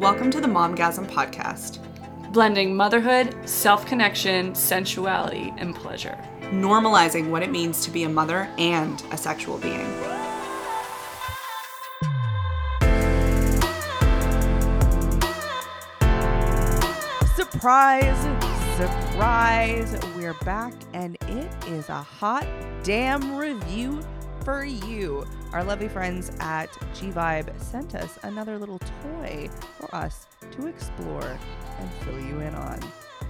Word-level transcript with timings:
Welcome 0.00 0.30
to 0.30 0.40
the 0.40 0.48
Momgasm 0.48 1.06
podcast, 1.10 1.78
blending 2.32 2.74
motherhood, 2.74 3.36
self 3.46 3.84
connection, 3.84 4.54
sensuality, 4.54 5.52
and 5.58 5.74
pleasure. 5.74 6.16
normalizing 6.44 7.28
what 7.28 7.42
it 7.42 7.50
means 7.50 7.84
to 7.84 7.90
be 7.90 8.04
a 8.04 8.08
mother 8.08 8.48
and 8.56 9.02
a 9.12 9.18
sexual 9.18 9.58
being. 9.58 9.84
Surprise! 17.36 18.16
Surprise! 18.78 19.98
We're 20.16 20.32
back 20.46 20.72
and 20.94 21.18
it 21.28 21.50
is 21.68 21.90
a 21.90 22.00
hot 22.02 22.46
damn 22.82 23.36
review 23.36 24.00
for 24.44 24.64
you. 24.64 25.26
Our 25.52 25.64
lovely 25.64 25.88
friends 25.88 26.32
at 26.40 26.70
G 26.94 27.10
Vibe 27.10 27.58
sent 27.60 27.94
us 27.94 28.18
another 28.22 28.58
little 28.58 28.78
toy 29.02 29.48
for 29.78 29.94
us 29.94 30.26
to 30.52 30.66
explore 30.66 31.38
and 31.78 31.92
fill 32.04 32.20
you 32.20 32.40
in 32.40 32.54
on. 32.54 32.80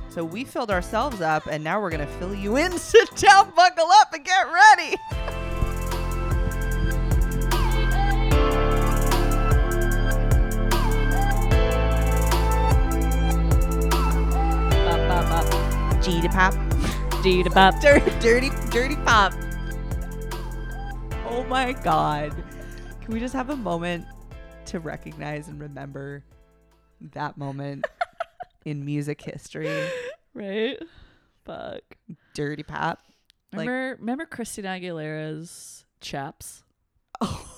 So 0.09 0.25
we 0.25 0.45
filled 0.45 0.71
ourselves 0.71 1.21
up 1.21 1.47
and 1.47 1.63
now 1.63 1.81
we're 1.81 1.91
going 1.91 2.07
to 2.07 2.13
fill 2.15 2.35
you 2.35 2.57
in. 2.57 2.73
Sit 2.79 3.15
down, 3.17 3.53
buckle 3.55 3.89
up, 4.01 4.13
and 4.13 4.25
get 4.25 4.47
ready. 4.53 4.97
G 16.03 16.21
to 16.23 16.29
pop. 16.31 16.55
Dee 17.23 17.43
da 17.43 17.51
bop. 17.51 17.79
dirty, 17.83 18.11
dirty, 18.21 18.51
dirty 18.71 18.97
pop. 18.97 19.35
Oh 21.33 21.45
my 21.45 21.73
god. 21.73 22.33
Can 23.01 23.15
we 23.15 23.21
just 23.21 23.35
have 23.35 23.51
a 23.51 23.57
moment 23.57 24.05
to 24.67 24.81
recognize 24.81 25.49
and 25.49 25.61
remember 25.61 26.25
that 27.15 27.37
moment 27.39 27.87
in 28.65 28.85
music 28.85 29.21
history? 29.23 29.87
Right? 30.35 30.77
Fuck. 31.45 31.83
Dirty 32.35 32.63
pop. 32.63 32.99
Like- 33.53 33.67
Remember, 33.69 33.97
remember 34.01 34.27
Christina 34.27 34.69
Aguilera's 34.71 35.85
chaps? 36.01 36.63
Oh. 37.21 37.47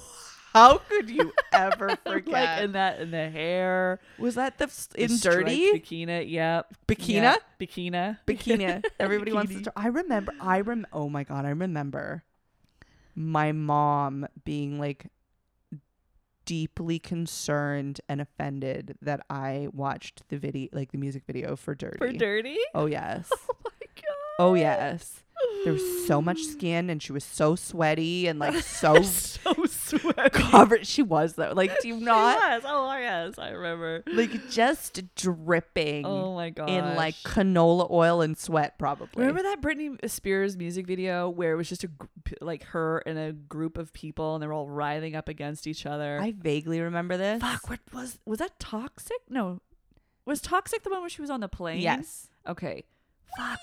How 0.52 0.76
could 0.78 1.08
you 1.08 1.32
ever 1.50 1.96
forget? 2.06 2.28
like 2.28 2.62
in 2.64 2.72
that, 2.72 3.00
in 3.00 3.10
the 3.10 3.30
hair, 3.30 4.00
was 4.18 4.34
that 4.34 4.58
the 4.58 4.66
the 4.92 5.04
in 5.04 5.16
dirty 5.18 5.72
bikini. 5.72 6.30
Yep. 6.30 6.74
bikini, 6.86 7.08
Yep. 7.14 7.42
Bikina. 7.58 8.18
bikini? 8.26 8.84
Everybody 9.00 9.32
wants 9.32 9.50
Bikini. 9.54 9.64
to. 9.64 9.72
I 9.74 9.86
remember. 9.86 10.34
I 10.42 10.60
rem. 10.60 10.86
Oh 10.92 11.08
my 11.08 11.24
god! 11.24 11.46
I 11.46 11.50
remember 11.50 12.22
my 13.14 13.52
mom 13.52 14.26
being 14.44 14.78
like 14.78 15.06
deeply 16.44 16.98
concerned 16.98 18.00
and 18.08 18.20
offended 18.20 18.96
that 19.00 19.24
I 19.30 19.68
watched 19.72 20.28
the 20.28 20.38
video, 20.38 20.68
like 20.72 20.92
the 20.92 20.98
music 20.98 21.22
video 21.26 21.56
for 21.56 21.74
Dirty. 21.74 21.98
For 21.98 22.12
dirty. 22.12 22.58
Oh 22.74 22.86
yes. 22.86 23.30
Oh 23.40 23.54
my 23.64 23.86
god. 23.94 24.14
Oh 24.38 24.54
yes. 24.54 25.22
There 25.64 25.72
was 25.72 26.06
so 26.06 26.22
much 26.22 26.40
skin, 26.42 26.88
and 26.90 27.02
she 27.02 27.12
was 27.12 27.24
so 27.24 27.54
sweaty 27.56 28.26
and 28.26 28.38
like 28.38 28.54
so 28.62 29.02
so. 29.02 29.52
Covered. 30.32 30.86
She 30.86 31.02
was 31.02 31.34
though. 31.34 31.52
Like, 31.54 31.78
do 31.80 31.88
you 31.88 31.94
She 31.98 32.04
not 32.04 32.36
was. 32.36 32.62
Oh 32.66 32.96
yes, 32.98 33.38
I 33.38 33.50
remember. 33.50 34.02
like 34.06 34.48
just 34.50 35.00
dripping 35.14 36.04
Oh 36.06 36.34
my 36.34 36.50
god. 36.50 36.68
in 36.70 36.94
like 36.96 37.14
canola 37.16 37.90
oil 37.90 38.20
and 38.22 38.36
sweat? 38.36 38.78
Probably. 38.78 39.08
Remember 39.24 39.42
that 39.42 39.60
Britney 39.60 40.08
Spears 40.10 40.56
music 40.56 40.86
video 40.86 41.28
where 41.28 41.52
it 41.52 41.56
was 41.56 41.68
just 41.68 41.84
a 41.84 41.90
like 42.40 42.64
her 42.64 42.98
and 43.06 43.18
a 43.18 43.32
group 43.32 43.78
of 43.78 43.92
people 43.92 44.34
and 44.34 44.42
they 44.42 44.46
were 44.46 44.52
all 44.52 44.68
writhing 44.68 45.14
up 45.16 45.28
against 45.28 45.66
each 45.66 45.86
other. 45.86 46.18
I 46.20 46.32
vaguely 46.32 46.80
remember 46.80 47.16
this. 47.16 47.40
Fuck, 47.40 47.68
what 47.68 47.80
was 47.92 48.18
was 48.26 48.38
that 48.38 48.58
toxic? 48.58 49.18
No. 49.28 49.60
Was 50.24 50.40
toxic 50.40 50.82
the 50.84 50.90
one 50.90 51.00
where 51.00 51.10
she 51.10 51.20
was 51.20 51.30
on 51.30 51.40
the 51.40 51.48
plane? 51.48 51.80
Yes. 51.80 52.28
Okay. 52.46 52.84
Fuck. 53.36 53.58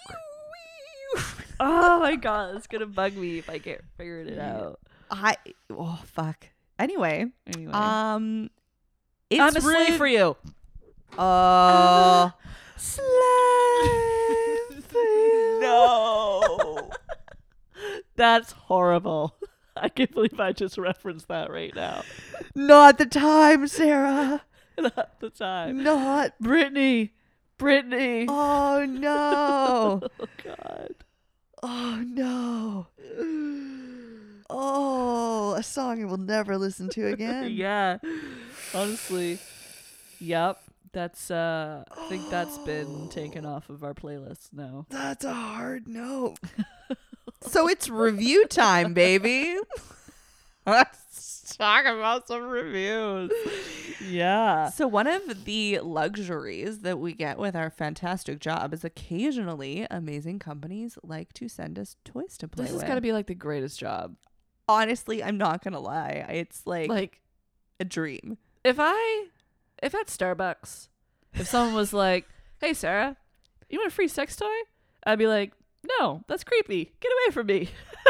oh 1.59 1.99
my 1.99 2.15
god, 2.15 2.55
it's 2.55 2.67
gonna 2.67 2.85
bug 2.85 3.15
me 3.15 3.37
if 3.39 3.49
I 3.49 3.59
can't 3.59 3.81
figure 3.97 4.19
it 4.19 4.37
out. 4.37 4.79
I 5.11 5.35
oh 5.71 5.99
fuck. 6.05 6.47
Anyway, 6.77 7.25
Anyway. 7.47 7.71
um, 7.73 8.49
it's 9.29 9.39
I'm 9.41 9.55
a 9.55 9.61
slave 9.61 9.95
for 9.97 10.07
you. 10.07 10.35
Oh, 11.17 12.31
slave. 12.77 13.05
No. 15.61 16.89
That's 18.15 18.51
horrible. 18.53 19.35
I 19.77 19.89
can't 19.89 20.11
believe 20.11 20.39
I 20.39 20.51
just 20.53 20.77
referenced 20.77 21.27
that 21.27 21.51
right 21.51 21.73
now. 21.75 22.03
Not 22.55 22.97
the 22.97 23.05
time, 23.05 23.67
Sarah. 23.67 24.41
Not 24.79 25.19
the 25.19 25.29
time. 25.29 25.83
Not. 25.83 26.33
Britney. 26.41 27.11
Britney. 27.57 28.25
Oh 28.29 28.85
no. 28.85 30.01
Oh 30.19 30.25
god. 30.43 30.95
Oh 31.61 32.03
no. 32.05 32.87
Oh, 34.49 35.53
a 35.53 35.63
song 35.63 36.01
I 36.01 36.05
will 36.05 36.17
never 36.17 36.57
listen 36.57 36.89
to 36.89 37.07
again. 37.07 37.51
yeah. 37.53 37.97
Honestly. 38.73 39.39
Yep. 40.19 40.59
That's 40.91 41.29
uh 41.29 41.83
I 41.91 42.09
think 42.09 42.29
that's 42.31 42.57
been 42.59 43.09
taken 43.09 43.45
off 43.45 43.69
of 43.69 43.83
our 43.83 43.93
playlist 43.93 44.49
now. 44.53 44.87
That's 44.89 45.23
a 45.23 45.33
hard 45.33 45.87
note. 45.87 46.37
so 47.41 47.69
it's 47.69 47.89
review 47.89 48.47
time, 48.47 48.95
baby. 48.95 49.55
Let's 50.65 51.55
talk 51.57 51.85
about 51.85 52.27
some 52.27 52.43
reviews. 52.49 53.31
Yeah. 54.03 54.69
So 54.69 54.87
one 54.87 55.05
of 55.07 55.45
the 55.45 55.79
luxuries 55.79 56.79
that 56.79 56.97
we 56.99 57.13
get 57.13 57.37
with 57.37 57.55
our 57.55 57.69
fantastic 57.69 58.39
job 58.39 58.73
is 58.73 58.83
occasionally 58.83 59.85
amazing 59.91 60.39
companies 60.39 60.97
like 61.03 61.33
to 61.33 61.47
send 61.47 61.77
us 61.77 61.97
toys 62.03 62.35
to 62.39 62.47
play 62.47 62.65
This 62.65 62.73
with. 62.73 62.81
has 62.81 62.87
got 62.89 62.95
to 62.95 63.01
be 63.01 63.13
like 63.13 63.27
the 63.27 63.35
greatest 63.35 63.79
job. 63.79 64.15
Honestly, 64.69 65.23
I'm 65.23 65.37
not 65.37 65.63
gonna 65.63 65.79
lie. 65.79 66.25
It's 66.29 66.65
like, 66.65 66.89
Like 66.89 67.19
a 67.79 67.83
dream. 67.85 68.37
if 68.63 68.77
I 68.79 69.25
if 69.81 69.95
at 69.95 70.07
Starbucks 70.07 70.87
if 71.33 71.47
someone 71.47 71.73
was 71.75 71.91
like, 71.93 72.27
"Hey 72.61 72.73
Sarah, 72.73 73.17
you 73.69 73.79
want 73.79 73.91
a 73.91 73.95
free 73.95 74.07
sex 74.07 74.35
toy?" 74.35 74.47
I'd 75.05 75.17
be 75.19 75.27
like, 75.27 75.53
"No, 75.99 76.23
that's 76.27 76.43
creepy. 76.43 76.91
Get 76.99 77.11
away 77.11 77.33
from 77.33 77.47
me." 77.47 77.69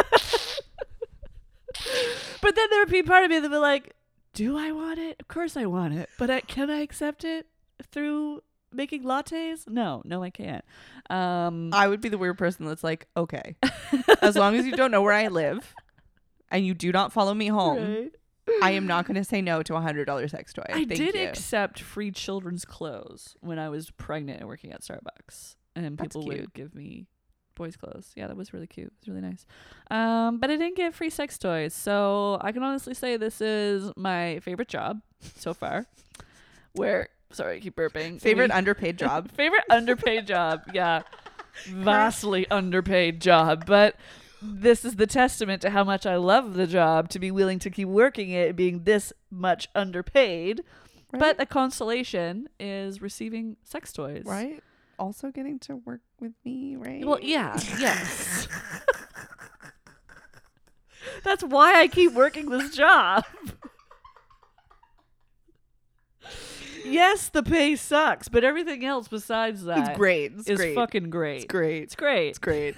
but 2.41 2.55
then 2.55 2.67
there 2.69 2.79
would 2.81 2.89
be 2.91 3.03
part 3.03 3.23
of 3.23 3.29
me 3.29 3.37
that 3.37 3.43
would 3.43 3.55
be 3.55 3.57
like, 3.59 3.95
"Do 4.33 4.57
I 4.57 4.71
want 4.71 4.99
it? 4.99 5.17
Of 5.19 5.27
course 5.27 5.55
I 5.55 5.65
want 5.65 5.93
it. 5.93 6.09
But 6.17 6.29
I, 6.29 6.41
can 6.41 6.69
I 6.69 6.79
accept 6.81 7.23
it 7.23 7.47
through 7.91 8.41
making 8.73 9.03
lattes? 9.03 9.67
No, 9.67 10.01
no 10.05 10.23
I 10.23 10.29
can't." 10.29 10.65
Um 11.09 11.69
I 11.73 11.87
would 11.87 12.01
be 12.01 12.09
the 12.09 12.17
weird 12.17 12.37
person 12.37 12.65
that's 12.65 12.83
like, 12.83 13.07
okay, 13.15 13.55
as 14.21 14.35
long 14.35 14.55
as 14.55 14.65
you 14.65 14.73
don't 14.73 14.91
know 14.91 15.01
where 15.01 15.13
I 15.13 15.27
live 15.27 15.73
and 16.51 16.65
you 16.65 16.73
do 16.73 16.91
not 16.91 17.11
follow 17.13 17.33
me 17.33 17.47
home, 17.47 17.77
right. 17.95 18.11
I 18.63 18.71
am 18.71 18.87
not 18.87 19.05
going 19.07 19.15
to 19.15 19.23
say 19.23 19.41
no 19.41 19.61
to 19.63 19.75
a 19.75 19.81
hundred 19.81 20.05
dollar 20.05 20.27
sex 20.27 20.53
toy. 20.53 20.63
I 20.69 20.73
Thank 20.85 20.89
did 20.95 21.15
you. 21.15 21.27
accept 21.27 21.79
free 21.81 22.11
children's 22.11 22.65
clothes 22.65 23.35
when 23.41 23.59
I 23.59 23.69
was 23.69 23.91
pregnant 23.91 24.39
and 24.39 24.47
working 24.47 24.71
at 24.71 24.81
Starbucks, 24.81 25.55
and 25.75 25.97
That's 25.97 26.15
people 26.15 26.23
cute. 26.29 26.41
would 26.41 26.53
give 26.53 26.73
me 26.75 27.05
boys' 27.55 27.75
clothes. 27.75 28.11
Yeah, 28.15 28.27
that 28.27 28.37
was 28.37 28.53
really 28.53 28.67
cute. 28.67 28.87
It 28.87 28.93
was 29.01 29.07
really 29.09 29.21
nice. 29.27 29.45
Um, 29.91 30.39
but 30.39 30.49
I 30.49 30.55
didn't 30.55 30.77
get 30.77 30.93
free 30.95 31.09
sex 31.09 31.37
toys, 31.37 31.73
so 31.73 32.37
I 32.41 32.51
can 32.53 32.63
honestly 32.63 32.93
say 32.93 33.17
this 33.17 33.41
is 33.41 33.91
my 33.97 34.39
favorite 34.39 34.69
job 34.69 35.01
so 35.35 35.53
far. 35.53 35.85
Where 36.73 37.09
sorry, 37.31 37.57
I 37.57 37.59
keep 37.59 37.75
burping. 37.75 38.19
Favorite 38.21 38.49
We- 38.49 38.55
underpaid 38.55 38.97
job. 38.99 39.29
favorite 39.31 39.63
underpaid 39.69 40.25
job. 40.25 40.61
Yeah, 40.73 41.01
vastly 41.67 42.49
underpaid 42.49 43.21
job, 43.21 43.65
but. 43.65 43.95
This 44.41 44.85
is 44.85 44.95
the 44.95 45.07
testament 45.07 45.61
to 45.63 45.69
how 45.69 45.83
much 45.83 46.05
I 46.05 46.15
love 46.15 46.53
the 46.53 46.67
job 46.67 47.09
to 47.09 47.19
be 47.19 47.29
willing 47.31 47.59
to 47.59 47.69
keep 47.69 47.87
working 47.87 48.29
it, 48.31 48.55
being 48.55 48.83
this 48.83 49.11
much 49.29 49.67
underpaid. 49.75 50.63
Right? 51.11 51.19
But 51.19 51.37
the 51.37 51.45
consolation 51.45 52.47
is 52.59 53.01
receiving 53.01 53.57
sex 53.63 53.91
toys. 53.91 54.23
right? 54.25 54.63
Also 54.97 55.31
getting 55.31 55.59
to 55.59 55.77
work 55.77 56.01
with 56.19 56.33
me, 56.43 56.75
right? 56.75 57.05
Well, 57.05 57.19
yeah, 57.21 57.57
yes. 57.79 58.47
That's 61.23 61.43
why 61.43 61.79
I 61.79 61.87
keep 61.87 62.13
working 62.13 62.49
this 62.49 62.75
job. 62.75 63.23
yes, 66.85 67.29
the 67.29 67.43
pay 67.43 67.75
sucks, 67.75 68.27
but 68.27 68.43
everything 68.43 68.83
else 68.85 69.07
besides 69.07 69.63
that 69.63 69.89
it's 69.89 69.97
great. 69.97 70.33
It's 70.37 70.49
is 70.49 70.57
great. 70.57 70.75
fucking 70.75 71.09
great. 71.09 71.37
It's 71.37 71.45
great. 71.45 71.83
It's 71.83 71.95
great. 71.95 72.29
It's 72.29 72.39
great. 72.39 72.75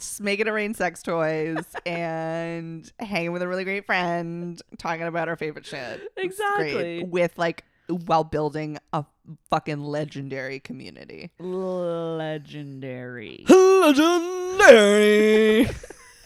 Just 0.00 0.20
making 0.22 0.46
it 0.46 0.50
rain 0.50 0.72
sex 0.74 1.02
toys 1.02 1.62
and 1.86 2.90
hanging 2.98 3.32
with 3.32 3.42
a 3.42 3.48
really 3.48 3.64
great 3.64 3.84
friend, 3.84 4.58
talking 4.78 5.02
about 5.02 5.28
our 5.28 5.36
favorite 5.36 5.66
shit. 5.66 6.00
Exactly. 6.16 7.04
With 7.04 7.36
like 7.36 7.64
while 7.88 8.24
building 8.24 8.78
a 8.94 9.04
fucking 9.50 9.80
legendary 9.82 10.58
community. 10.58 11.30
Legendary. 11.38 13.44
Legendary. 13.48 15.68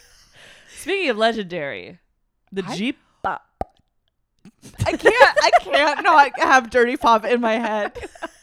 Speaking 0.76 1.10
of 1.10 1.16
legendary, 1.18 1.98
the 2.52 2.64
I- 2.64 2.76
Jeep 2.76 2.98
Bop. 3.22 3.42
I 4.86 4.92
can't. 4.92 5.38
I 5.42 5.50
can't 5.60 6.04
not 6.04 6.38
have 6.38 6.70
Dirty 6.70 6.96
Pop 6.96 7.24
in 7.24 7.40
my 7.40 7.54
head. 7.54 7.98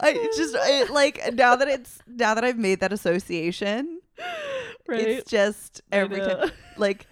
I 0.00 0.14
just 0.36 0.54
it, 0.58 0.90
like 0.90 1.34
now 1.34 1.56
that 1.56 1.68
it's 1.68 1.98
now 2.06 2.34
that 2.34 2.44
I've 2.44 2.58
made 2.58 2.80
that 2.80 2.92
association, 2.92 4.00
right. 4.88 5.00
it's 5.00 5.30
just 5.30 5.82
I 5.92 5.96
every 5.96 6.20
time 6.20 6.50
like 6.76 7.06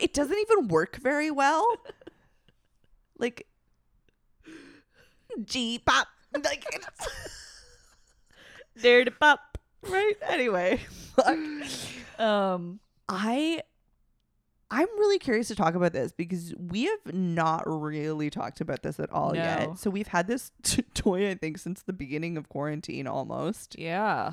it 0.00 0.12
doesn't 0.14 0.36
even 0.38 0.68
work 0.68 0.96
very 0.96 1.30
well. 1.30 1.66
Like 3.18 3.46
G 5.44 5.80
pop 5.84 6.08
like 6.34 6.64
it's 6.72 7.08
Dirty 8.82 9.10
pop. 9.10 9.58
right 9.88 10.14
anyway. 10.22 10.80
Um. 12.18 12.80
I 13.08 13.62
I'm 14.76 14.88
really 14.98 15.20
curious 15.20 15.46
to 15.48 15.54
talk 15.54 15.76
about 15.76 15.92
this 15.92 16.10
because 16.12 16.52
we 16.58 16.84
have 16.84 17.14
not 17.14 17.62
really 17.66 18.28
talked 18.28 18.60
about 18.60 18.82
this 18.82 18.98
at 18.98 19.08
all 19.12 19.30
No. 19.32 19.40
yet. 19.40 19.78
So 19.78 19.88
we've 19.88 20.08
had 20.08 20.26
this 20.26 20.50
t- 20.64 20.82
toy 20.94 21.30
I 21.30 21.34
think 21.36 21.58
since 21.58 21.82
the 21.82 21.92
beginning 21.92 22.36
of 22.36 22.48
quarantine 22.48 23.06
almost. 23.06 23.78
Yeah. 23.78 24.32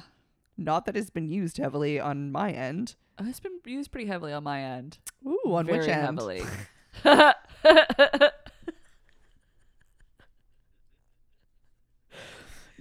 Not 0.58 0.86
that 0.86 0.98
it's 0.98 1.12
been 1.12 1.30
used 1.30 1.58
heavily 1.58 2.00
on 2.00 2.32
my 2.32 2.50
end. 2.52 2.96
Uh, 3.20 3.26
It's 3.28 3.40
been 3.40 3.60
used 3.66 3.92
pretty 3.92 4.08
heavily 4.08 4.34
on 4.34 4.44
my 4.44 4.62
end. 4.64 4.98
Ooh, 5.28 5.54
on 5.54 5.68
Very 5.68 5.78
which 5.80 5.88
end? 5.90 6.02
heavily. 6.02 6.42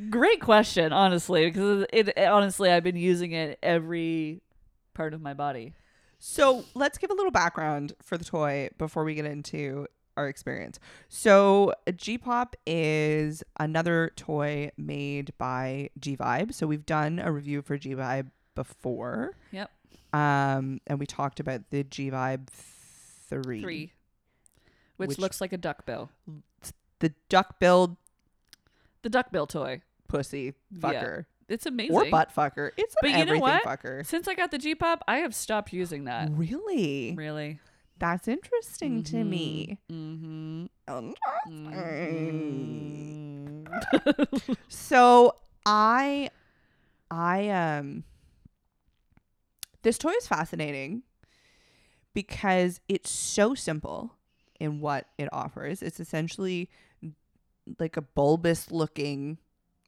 Great 0.08 0.40
question, 0.40 0.92
honestly, 0.92 1.44
because 1.46 1.84
it, 1.92 2.08
it 2.08 2.26
honestly 2.26 2.70
I've 2.70 2.82
been 2.84 2.96
using 2.96 3.32
it 3.32 3.58
every 3.62 4.40
part 4.94 5.12
of 5.12 5.20
my 5.20 5.34
body. 5.34 5.74
So 6.22 6.64
let's 6.74 6.98
give 6.98 7.10
a 7.10 7.14
little 7.14 7.30
background 7.32 7.94
for 8.02 8.18
the 8.18 8.24
toy 8.24 8.68
before 8.78 9.04
we 9.04 9.14
get 9.14 9.24
into 9.24 9.86
our 10.18 10.28
experience. 10.28 10.78
So 11.08 11.72
G 11.96 12.18
Pop 12.18 12.56
is 12.66 13.42
another 13.58 14.12
toy 14.16 14.70
made 14.76 15.32
by 15.38 15.88
G 15.98 16.16
Vibe. 16.18 16.52
So 16.52 16.66
we've 16.66 16.84
done 16.84 17.18
a 17.18 17.32
review 17.32 17.62
for 17.62 17.78
G 17.78 17.94
Vibe 17.94 18.30
before. 18.54 19.34
Yep. 19.50 19.70
Um, 20.12 20.80
and 20.86 20.98
we 21.00 21.06
talked 21.06 21.40
about 21.40 21.70
the 21.70 21.84
G 21.84 22.10
Vibe 22.10 22.48
three, 22.48 23.62
Three, 23.62 23.92
which, 24.98 25.08
Which- 25.08 25.18
looks 25.18 25.40
like 25.40 25.52
a 25.54 25.58
duck 25.58 25.86
bill. 25.86 26.10
the 26.98 27.14
duck 27.30 27.58
billed 27.58 27.96
The 29.00 29.08
duck 29.08 29.32
bill 29.32 29.46
toy. 29.46 29.80
pussy 30.06 30.52
fucker 30.76 31.24
It's 31.50 31.66
amazing. 31.66 31.94
or 31.94 32.04
butt 32.10 32.34
fucker. 32.34 32.70
It's 32.76 32.94
But 33.00 33.10
you 33.10 33.16
know 33.16 33.22
everything 33.22 33.40
what? 33.42 33.62
fucker. 33.64 34.04
Since 34.06 34.28
I 34.28 34.34
got 34.34 34.50
the 34.50 34.58
G 34.58 34.74
pop, 34.74 35.02
I 35.08 35.18
have 35.18 35.34
stopped 35.34 35.72
using 35.72 36.04
that. 36.04 36.28
Really, 36.32 37.14
Really. 37.16 37.58
that's 37.98 38.28
interesting 38.28 39.02
to 39.04 39.24
me. 39.24 39.78
Mm-hmm. 39.90 40.66
Mm. 40.88 43.66
so 44.68 45.34
I 45.66 46.30
I 47.10 47.48
um 47.50 48.04
this 49.82 49.98
toy 49.98 50.10
is 50.12 50.26
fascinating 50.26 51.02
because 52.14 52.80
it's 52.88 53.10
so 53.10 53.54
simple 53.54 54.14
in 54.58 54.80
what 54.80 55.06
it 55.18 55.28
offers. 55.32 55.82
It's 55.82 56.00
essentially 56.00 56.68
like 57.78 57.96
a 57.96 58.02
bulbous 58.02 58.70
looking 58.70 59.38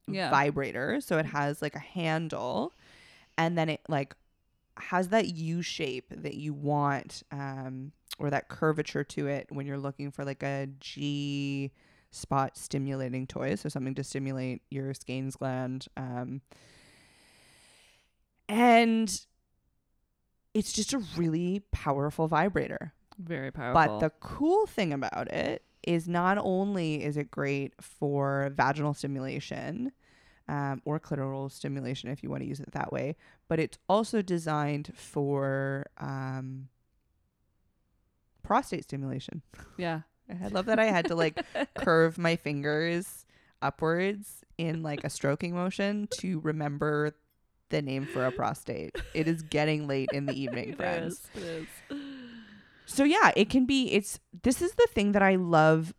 Yeah. 0.07 0.31
vibrator. 0.31 1.01
So 1.01 1.19
it 1.19 1.27
has 1.27 1.63
like 1.63 1.75
a 1.75 1.81
handle 1.81 2.73
and 3.39 3.57
then 3.57 3.69
it 3.69 3.81
like 3.89 4.15
has 4.79 5.09
that 5.09 5.29
U 5.29 5.63
shape 5.63 6.07
that 6.11 6.35
you 6.35 6.55
want 6.55 7.23
um 7.31 7.93
or 8.19 8.31
that 8.31 8.49
curvature 8.49 9.05
to 9.05 9.27
it 9.27 9.47
when 9.51 9.67
you're 9.67 9.79
looking 9.79 10.11
for 10.11 10.25
like 10.25 10.43
a 10.43 10.69
G 10.81 11.71
spot 12.11 12.57
stimulating 12.59 13.27
toy, 13.27 13.55
so 13.55 13.69
something 13.69 13.95
to 13.95 14.05
stimulate 14.05 14.63
your 14.71 14.93
Skene's 14.95 15.37
gland. 15.37 15.87
Um 15.97 16.41
and 18.49 19.25
it's 20.55 20.73
just 20.73 20.93
a 20.93 20.99
really 21.17 21.63
powerful 21.73 22.29
vibrator. 22.29 22.93
Very 23.19 23.51
powerful. 23.51 24.01
But 24.01 24.01
the 24.01 24.11
cool 24.21 24.67
thing 24.67 24.93
about 24.93 25.29
it 25.33 25.63
is 25.83 26.09
not 26.09 26.39
only 26.39 27.03
is 27.03 27.17
it 27.17 27.31
great 27.31 27.75
for 27.81 28.53
vaginal 28.55 28.95
stimulation 28.95 29.93
um, 30.49 30.83
or 30.85 31.01
clitoral 31.01 31.51
stimulation 31.51 32.11
if 32.11 32.23
you 32.23 32.31
want 32.31 32.43
to 32.43 32.49
use 32.49 32.61
it 32.61 32.73
that 32.73 32.93
way, 32.93 33.17
but 33.49 33.59
it's 33.59 33.79
also 33.89 34.23
designed 34.23 34.93
for 34.95 35.87
um, 35.99 36.69
prostate 38.43 38.85
stimulation. 38.85 39.43
yeah. 39.77 40.01
I 40.43 40.49
love 40.49 40.67
that 40.67 40.79
I 40.79 40.87
had 40.87 41.07
to 41.09 41.15
like 41.15 41.45
curve 41.75 42.17
my 42.17 42.37
fingers 42.37 43.27
upwards 43.61 44.45
in 44.57 44.83
like 44.83 45.05
a 45.05 45.11
stroking 45.11 45.55
motion 45.55 46.09
to 46.21 46.41
remember 46.41 47.15
the 47.71 47.83
name 47.83 48.07
for 48.07 48.25
a 48.25 48.33
prostate. 48.33 48.97
It 49.15 49.27
is 49.27 49.43
getting 49.43 49.89
late 49.89 50.11
in 50.13 50.27
the 50.27 50.35
evening, 50.35 50.75
friends. 50.75 51.29
is, 51.35 51.43
It 51.43 51.49
is. 51.49 51.67
So 52.93 53.05
yeah, 53.05 53.33
it 53.35 53.49
can 53.49 53.65
be 53.65 53.91
it's 53.93 54.21
this 54.43 54.61
is 54.61 54.73
the 54.73 54.87
thing 54.93 55.13
that 55.13 55.23
I 55.23 55.37
love 55.37 55.95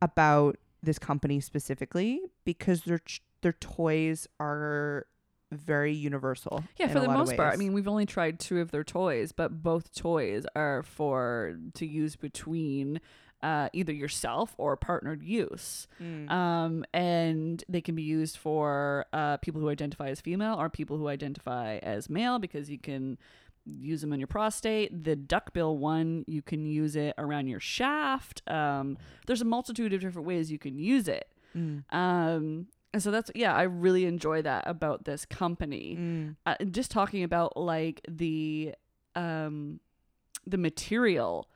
about 0.00 0.56
this 0.82 0.98
company 0.98 1.40
specifically 1.40 2.20
because 2.44 2.82
their 2.82 3.00
their 3.42 3.52
toys 3.52 4.26
are 4.40 5.06
very 5.52 5.92
universal. 5.92 6.64
Yeah, 6.78 6.88
for 6.88 7.00
the 7.00 7.08
most 7.08 7.36
part. 7.36 7.52
I 7.52 7.56
mean, 7.56 7.72
we've 7.72 7.88
only 7.88 8.06
tried 8.06 8.40
two 8.40 8.60
of 8.60 8.70
their 8.70 8.84
toys, 8.84 9.32
but 9.32 9.62
both 9.62 9.94
toys 9.94 10.44
are 10.56 10.82
for 10.82 11.58
to 11.74 11.86
use 11.86 12.16
between 12.16 13.00
uh, 13.42 13.68
either 13.72 13.92
yourself 13.92 14.54
or 14.58 14.76
partnered 14.76 15.22
use. 15.22 15.86
Mm. 16.02 16.30
Um, 16.30 16.84
and 16.92 17.62
they 17.68 17.80
can 17.80 17.94
be 17.94 18.02
used 18.02 18.36
for 18.36 19.06
uh, 19.12 19.36
people 19.38 19.60
who 19.60 19.68
identify 19.68 20.08
as 20.08 20.20
female 20.20 20.56
or 20.58 20.68
people 20.68 20.96
who 20.96 21.08
identify 21.08 21.76
as 21.78 22.10
male 22.10 22.38
because 22.38 22.70
you 22.70 22.78
can 22.78 23.18
use 23.68 24.00
them 24.00 24.12
on 24.12 24.18
your 24.18 24.26
prostate. 24.26 25.04
The 25.04 25.16
duckbill 25.16 25.76
one, 25.78 26.24
you 26.26 26.42
can 26.42 26.66
use 26.66 26.96
it 26.96 27.14
around 27.18 27.48
your 27.48 27.60
shaft. 27.60 28.42
Um, 28.46 28.98
there's 29.26 29.42
a 29.42 29.44
multitude 29.46 29.92
of 29.92 30.00
different 30.00 30.26
ways 30.26 30.50
you 30.50 30.58
can 30.58 30.78
use 30.78 31.08
it. 31.08 31.28
Mm. 31.56 31.84
Um, 31.92 32.66
and 32.92 33.02
so 33.02 33.10
that's 33.10 33.30
yeah, 33.34 33.54
I 33.54 33.62
really 33.62 34.06
enjoy 34.06 34.42
that 34.42 34.64
about 34.66 35.04
this 35.04 35.24
company. 35.24 35.96
Mm. 35.98 36.36
Uh, 36.46 36.56
just 36.70 36.90
talking 36.90 37.22
about 37.22 37.56
like 37.56 38.00
the 38.08 38.74
um 39.14 39.80
the 40.46 40.58
material 40.58 41.48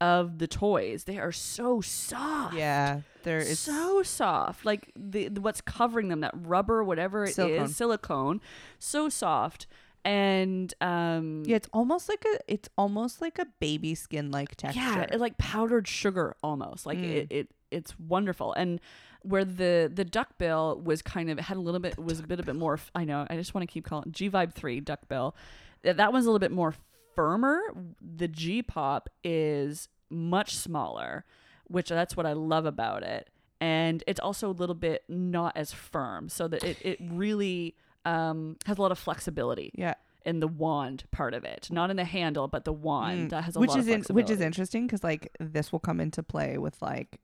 of 0.00 0.38
the 0.38 0.46
toys, 0.46 1.04
they 1.04 1.18
are 1.18 1.32
so 1.32 1.80
soft. 1.80 2.54
Yeah, 2.54 3.00
they're 3.22 3.44
so 3.54 4.02
soft. 4.02 4.64
Like 4.64 4.92
the, 4.94 5.28
the 5.28 5.40
what's 5.40 5.60
covering 5.60 6.08
them, 6.08 6.20
that 6.20 6.34
rubber, 6.34 6.84
whatever 6.84 7.24
it 7.24 7.30
is, 7.30 7.34
Silicone. 7.36 7.68
silicone, 7.68 8.40
so 8.78 9.08
soft. 9.08 9.66
And 10.06 10.72
um 10.80 11.42
Yeah, 11.46 11.56
it's 11.56 11.68
almost 11.72 12.08
like 12.08 12.24
a 12.24 12.38
it's 12.46 12.68
almost 12.78 13.20
like 13.20 13.38
a 13.40 13.46
baby 13.60 13.94
skin 13.96 14.30
like 14.30 14.54
texture. 14.56 14.80
yeah, 14.80 15.06
it, 15.12 15.20
like 15.20 15.36
powdered 15.36 15.88
sugar 15.88 16.36
almost. 16.42 16.86
Like 16.86 16.98
Mm. 16.98 17.04
it, 17.16 17.26
it 17.30 17.50
it's 17.72 17.98
wonderful. 17.98 18.52
And 18.52 18.80
where 19.22 19.44
the 19.44 19.90
the 19.92 20.04
duckbill 20.04 20.80
was 20.84 21.02
kind 21.02 21.28
of 21.28 21.40
had 21.40 21.56
a 21.56 21.60
little 21.60 21.80
bit 21.80 21.98
was 21.98 22.20
a 22.20 22.22
bit 22.22 22.38
a 22.38 22.44
bit 22.44 22.54
more. 22.54 22.78
i 22.94 23.04
know. 23.04 23.26
I 23.28 23.34
just 23.36 23.52
want 23.54 23.68
to 23.68 23.72
keep 23.72 23.84
calling 23.84 24.12
G 24.12 24.30
Vibe 24.30 24.54
three 24.54 24.78
duckbill. 24.80 25.34
That 25.82 25.96
that 25.96 26.12
one's 26.12 26.24
a 26.24 26.28
little 26.30 26.38
bit 26.38 26.52
more 26.52 26.72
firmer. 27.16 27.60
The 28.00 28.28
G 28.28 28.62
Pop 28.62 29.08
is 29.24 29.88
much 30.08 30.54
smaller, 30.54 31.24
which 31.66 31.88
that's 31.88 32.16
what 32.16 32.26
I 32.26 32.32
love 32.34 32.64
about 32.66 33.02
it. 33.02 33.28
And 33.60 34.04
it's 34.06 34.20
also 34.20 34.50
a 34.50 34.52
little 34.52 34.74
bit 34.76 35.02
not 35.08 35.56
as 35.56 35.72
firm, 35.72 36.28
so 36.28 36.46
that 36.46 36.62
it 36.62 36.78
it 36.82 36.98
really 37.02 37.74
um, 38.06 38.56
has 38.64 38.78
a 38.78 38.82
lot 38.82 38.92
of 38.92 38.98
flexibility 38.98 39.70
yeah. 39.74 39.94
in 40.24 40.40
the 40.40 40.48
wand 40.48 41.04
part 41.10 41.34
of 41.34 41.44
it, 41.44 41.68
not 41.70 41.90
in 41.90 41.96
the 41.96 42.04
handle, 42.04 42.46
but 42.48 42.64
the 42.64 42.72
wand 42.72 43.26
Mm. 43.26 43.30
that 43.30 43.44
has 43.44 43.56
a 43.56 43.60
which 43.60 43.70
lot 43.70 43.80
is 43.80 43.88
of 43.88 44.08
in, 44.10 44.14
which 44.14 44.30
is 44.30 44.40
interesting 44.40 44.86
because 44.86 45.02
like 45.04 45.30
this 45.40 45.72
will 45.72 45.80
come 45.80 46.00
into 46.00 46.22
play 46.22 46.56
with 46.56 46.80
like 46.80 47.20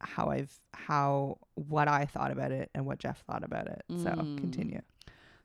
how 0.00 0.28
I've 0.28 0.58
how 0.74 1.38
what 1.54 1.88
I 1.88 2.04
thought 2.06 2.30
about 2.30 2.52
it 2.52 2.70
and 2.74 2.86
what 2.86 2.98
Jeff 2.98 3.22
thought 3.26 3.42
about 3.44 3.66
it. 3.66 3.82
So 3.88 4.10
Mm. 4.10 4.38
continue. 4.38 4.80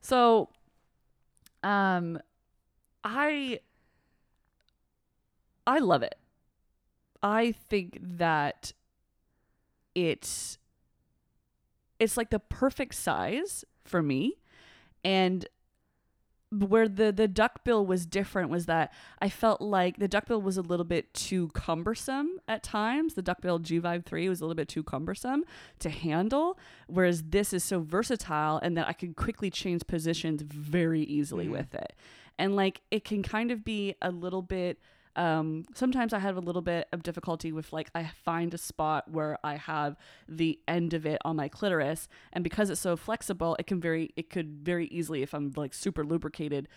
So, 0.02 0.50
um, 1.64 2.20
I 3.04 3.60
I 5.66 5.80
love 5.80 6.04
it. 6.04 6.16
I 7.24 7.52
think 7.52 8.00
that 8.02 8.74
it's 9.96 10.58
it's 12.00 12.18
like 12.18 12.30
the 12.32 12.40
perfect 12.40 12.96
size 12.96 13.64
for 13.86 14.02
me, 14.02 14.38
and 15.04 15.48
where 16.52 16.90
the 16.90 17.14
the 17.14 17.30
duckbill 17.30 17.86
was 17.86 18.06
different 18.06 18.50
was 18.50 18.66
that 18.66 18.92
I 19.22 19.30
felt 19.30 19.62
like 19.62 19.98
the 20.00 20.08
duckbill 20.10 20.42
was 20.42 20.58
a 20.58 20.62
little 20.62 20.84
bit 20.84 21.14
too 21.14 21.48
cumbersome 21.54 22.40
at 22.46 22.62
times. 22.62 23.14
The 23.14 23.22
duckbill 23.22 23.60
G 23.60 23.80
Vibe 23.80 24.04
3 24.06 24.28
was 24.28 24.42
a 24.42 24.44
little 24.44 24.56
bit 24.56 24.68
too 24.68 24.84
cumbersome 24.84 25.46
to 25.80 25.90
handle, 25.90 26.60
whereas 26.88 27.24
this 27.30 27.54
is 27.54 27.64
so 27.64 27.80
versatile 27.80 28.58
and 28.58 28.76
that 28.76 28.86
I 28.90 28.92
could 28.94 29.16
quickly 29.16 29.50
change 29.50 29.88
positions 29.88 30.42
very 30.42 31.04
easily 31.04 31.48
Mm. 31.48 31.52
with 31.52 31.74
it. 31.74 31.94
And 32.38 32.54
like 32.58 32.82
it 32.92 33.06
can 33.06 33.24
kind 33.24 33.50
of 33.52 33.64
be 33.64 33.96
a 34.02 34.12
little 34.12 34.42
bit 34.42 34.78
um 35.16 35.66
sometimes 35.76 36.14
i 36.14 36.20
have 36.20 36.38
a 36.38 36.40
little 36.40 36.62
bit 36.62 36.88
of 36.94 37.04
difficulty 37.04 37.52
with 37.52 37.74
like 37.74 37.90
i 37.96 38.10
find 38.24 38.54
a 38.54 38.58
spot 38.58 39.10
where 39.12 39.38
i 39.44 39.56
have 39.56 39.96
the 40.28 40.60
end 40.68 40.94
of 40.94 41.06
it 41.06 41.20
on 41.26 41.36
my 41.36 41.48
clitoris 41.48 42.08
and 42.34 42.44
because 42.44 42.70
it's 42.70 42.80
so 42.82 42.96
flexible 42.96 43.56
it 43.60 43.68
can 43.68 43.80
very 43.82 44.12
it 44.16 44.30
could 44.30 44.60
very 44.64 44.88
easily 44.88 45.22
if 45.22 45.34
i'm 45.34 45.52
like 45.58 45.74
super 45.74 46.04
lubricated 46.06 46.68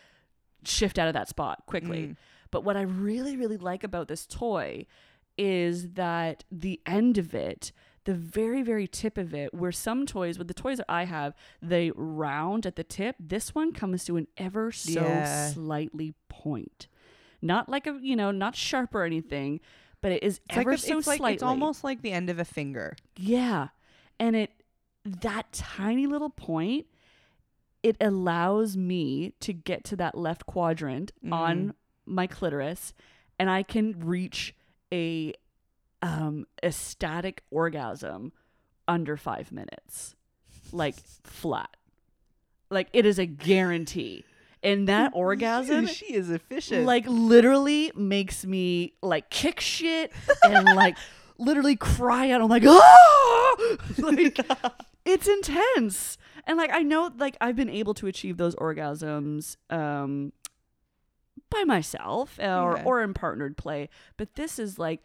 shift 0.65 0.99
out 0.99 1.09
of 1.09 1.15
that 1.15 1.29
spot 1.29 1.63
quickly 1.67 2.03
Mm. 2.09 2.17
but 2.51 2.65
what 2.65 2.77
i 2.77 2.83
really 2.83 3.37
really 3.37 3.57
like 3.59 3.85
about 3.85 4.09
this 4.09 4.27
toy 4.27 4.87
is 5.37 5.91
that 5.93 6.45
the 6.51 6.81
end 6.87 7.19
of 7.19 7.35
it 7.35 7.71
the 8.05 8.15
very 8.15 8.63
very 8.63 8.87
tip 8.87 9.17
of 9.19 9.33
it 9.35 9.53
where 9.55 9.73
some 9.73 10.07
toys 10.07 10.39
with 10.39 10.49
the 10.49 10.55
toys 10.55 10.79
that 10.79 10.87
i 10.91 11.05
have 11.05 11.35
they 11.63 11.91
round 11.95 12.67
at 12.67 12.77
the 12.77 12.85
tip 12.85 13.17
this 13.21 13.55
one 13.55 13.73
comes 13.73 14.05
to 14.05 14.17
an 14.17 14.27
ever 14.37 14.71
so 14.73 15.01
Yeah. 15.01 15.51
slightly 15.51 16.15
point 16.29 16.87
not 17.45 17.69
like 17.69 17.87
a 17.87 17.97
you 18.03 18.17
know 18.17 18.31
not 18.33 18.57
sharp 18.57 18.95
or 18.95 19.05
anything 19.05 19.61
but 20.01 20.11
it 20.13 20.23
is 20.25 20.41
It's 20.49 20.59
ever 20.59 20.71
like 20.73 20.79
a, 20.79 20.83
so 20.83 20.99
it's 20.99 21.07
like 21.07 21.19
slightly. 21.19 21.35
it's 21.35 21.43
almost 21.43 21.85
like 21.85 22.03
the 22.03 22.13
end 22.13 22.29
of 22.29 22.39
a 22.39 22.45
finger. 22.45 22.97
yeah. 23.17 23.69
And 24.19 24.35
it 24.37 24.51
that 25.05 25.53
tiny 25.53 26.07
little 26.07 26.31
point 26.31 26.87
it 27.83 27.97
allows 28.01 28.77
me 28.77 29.35
to 29.41 29.53
get 29.53 29.85
to 29.85 29.97
that 29.97 30.17
left 30.17 30.47
quadrant 30.47 31.13
on 31.31 31.75
my 32.07 32.27
clitoris 32.27 32.95
and 33.39 33.51
i 33.51 33.63
can 33.63 33.95
reach 34.01 34.55
a 34.93 35.33
um 36.03 36.47
ecstatic 36.63 37.43
orgasm 37.51 38.33
under 38.87 39.17
5 39.17 39.51
minutes. 39.53 40.15
Like 40.73 40.95
flat. 41.25 41.77
Like 42.71 42.89
it 42.93 43.07
is 43.07 43.19
a 43.19 43.25
guarantee 43.27 44.25
and 44.65 44.89
that 44.89 45.13
orgasm 45.15 45.87
she 45.87 46.07
is 46.15 46.31
efficient. 46.31 46.85
like 46.87 47.05
literally 47.07 47.93
makes 47.95 48.45
me 48.45 48.95
like 49.03 49.31
kick 49.31 49.61
shit 49.61 50.13
and 50.43 50.65
like 50.75 50.97
literally 51.39 51.77
cry 51.77 52.31
out. 52.31 52.41
I'm 52.41 52.49
like, 52.49 52.65
ah! 52.67 53.57
like 53.99 54.39
it's 55.05 55.29
intense. 55.29 56.19
And 56.47 56.57
like 56.59 56.71
I 56.73 56.83
know 56.83 57.11
like 57.19 57.37
I've 57.41 57.57
been 57.57 57.71
able 57.71 57.95
to 57.95 58.07
achieve 58.07 58.37
those 58.37 58.55
orgasms 58.57 59.57
um 59.71 60.33
by 61.51 61.65
myself 61.65 62.39
or 62.39 62.43
Yeah. 62.77 62.83
or 62.85 63.03
in 63.03 63.15
partnered 63.15 63.57
play, 63.57 63.89
but 64.17 64.35
this 64.35 64.59
is 64.59 64.79
like 64.79 65.03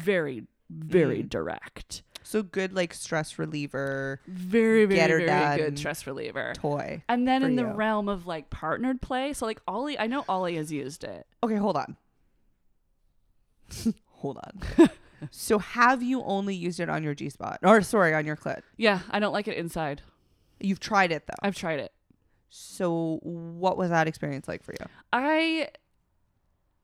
very 0.00 0.44
very 0.70 1.22
Mm. 1.22 1.28
direct. 1.30 2.02
So 2.28 2.42
good, 2.42 2.72
like 2.74 2.92
stress 2.94 3.38
reliever 3.38 4.20
Very 4.26 4.84
very 4.84 5.24
very 5.24 5.56
good 5.56 5.78
stress 5.78 6.06
reliever. 6.06 6.52
toy. 6.54 7.02
And 7.08 7.26
then 7.26 7.42
in 7.42 7.56
the 7.56 7.64
realm 7.66 8.08
of 8.08 8.26
like 8.26 8.50
partnered 8.50 9.00
play, 9.00 9.32
so 9.32 9.46
like 9.46 9.60
Ollie, 9.66 9.98
I 9.98 10.06
know 10.06 10.24
Ollie 10.28 10.56
has 10.56 10.70
used 10.72 11.04
it. 11.04 11.26
Okay, 11.42 11.56
hold 11.56 11.76
on. 11.76 11.96
hold 14.06 14.38
on. 14.38 14.88
so 15.30 15.58
have 15.58 16.02
you 16.02 16.22
only 16.22 16.54
used 16.54 16.80
it 16.80 16.88
on 16.88 17.02
your 17.02 17.14
G 17.14 17.28
spot? 17.28 17.60
Or 17.62 17.80
sorry, 17.82 18.14
on 18.14 18.26
your 18.26 18.36
clit? 18.36 18.60
Yeah, 18.76 19.00
I 19.10 19.20
don't 19.20 19.32
like 19.32 19.48
it 19.48 19.56
inside. 19.56 20.02
You've 20.60 20.80
tried 20.80 21.12
it 21.12 21.26
though. 21.26 21.34
I've 21.42 21.56
tried 21.56 21.80
it. 21.80 21.92
So 22.50 23.20
what 23.22 23.76
was 23.76 23.90
that 23.90 24.08
experience 24.08 24.48
like 24.48 24.62
for 24.62 24.72
you? 24.78 24.86
I 25.12 25.68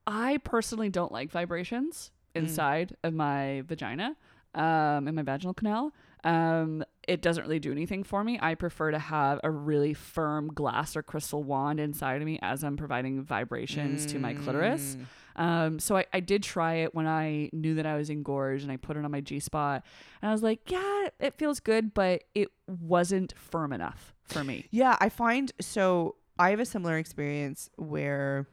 I 0.07 0.39
personally 0.45 0.91
don't 0.91 1.13
like 1.13 1.31
vibrations 1.31 2.11
Mm. 2.35 2.41
inside 2.41 2.97
of 3.05 3.15
my 3.15 3.63
vagina, 3.65 4.17
um, 4.55 5.09
in 5.09 5.15
my 5.15 5.23
vaginal 5.23 5.55
canal. 5.55 5.93
Um, 6.25 6.85
it 7.07 7.21
doesn't 7.21 7.43
really 7.43 7.59
do 7.59 7.71
anything 7.71 8.03
for 8.03 8.25
me. 8.25 8.39
I 8.41 8.55
prefer 8.55 8.91
to 8.91 8.99
have 8.99 9.41
a 9.45 9.51
really 9.51 9.93
firm 9.93 10.49
glass 10.49 10.97
or 10.97 11.03
crystal 11.03 11.43
wand 11.43 11.81
inside 11.81 12.23
of 12.23 12.27
me 12.27 12.39
as 12.41 12.65
I'm 12.65 12.77
providing 12.79 13.23
vibrations 13.23 14.07
to 14.07 14.19
my 14.19 14.33
clitoris. 14.33 14.97
Mm. 14.97 15.07
Um, 15.37 15.79
so 15.79 15.97
I, 15.97 16.07
I 16.13 16.21
did 16.21 16.43
try 16.43 16.75
it 16.77 16.95
when 16.95 17.07
I 17.07 17.51
knew 17.53 17.75
that 17.75 17.87
I 17.87 17.97
was 17.97 18.09
engorged 18.09 18.63
and 18.63 18.73
I 18.73 18.77
put 18.77 18.97
it 18.97 19.05
on 19.05 19.11
my 19.11 19.21
G 19.21 19.41
spot 19.41 19.85
and 20.23 20.31
I 20.31 20.33
was 20.33 20.43
like, 20.43 20.71
yeah, 20.71 21.09
it 21.21 21.35
feels 21.35 21.61
good, 21.61 21.93
but 21.93 22.25
it 22.35 22.49
wasn't 22.67 23.35
firm 23.37 23.73
enough 23.73 24.15
for 24.25 24.45
me. 24.45 24.67
Yeah, 24.71 24.97
I 25.01 25.09
find 25.09 25.53
so 25.61 26.17
I 26.39 26.51
have 26.51 26.61
a 26.61 26.65
similar 26.65 26.97
experience 26.97 27.69
where 27.77 28.47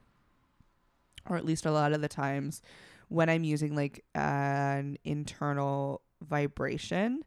or 1.30 1.38
at 1.38 1.46
least 1.46 1.66
a 1.66 1.72
lot 1.72 1.94
of 1.94 2.02
the 2.02 2.08
times 2.08 2.62
when 3.12 3.30
I'm 3.30 3.44
using 3.44 3.76
like 3.76 4.06
an 4.16 4.98
internal 5.04 6.02
vibration, 6.22 7.24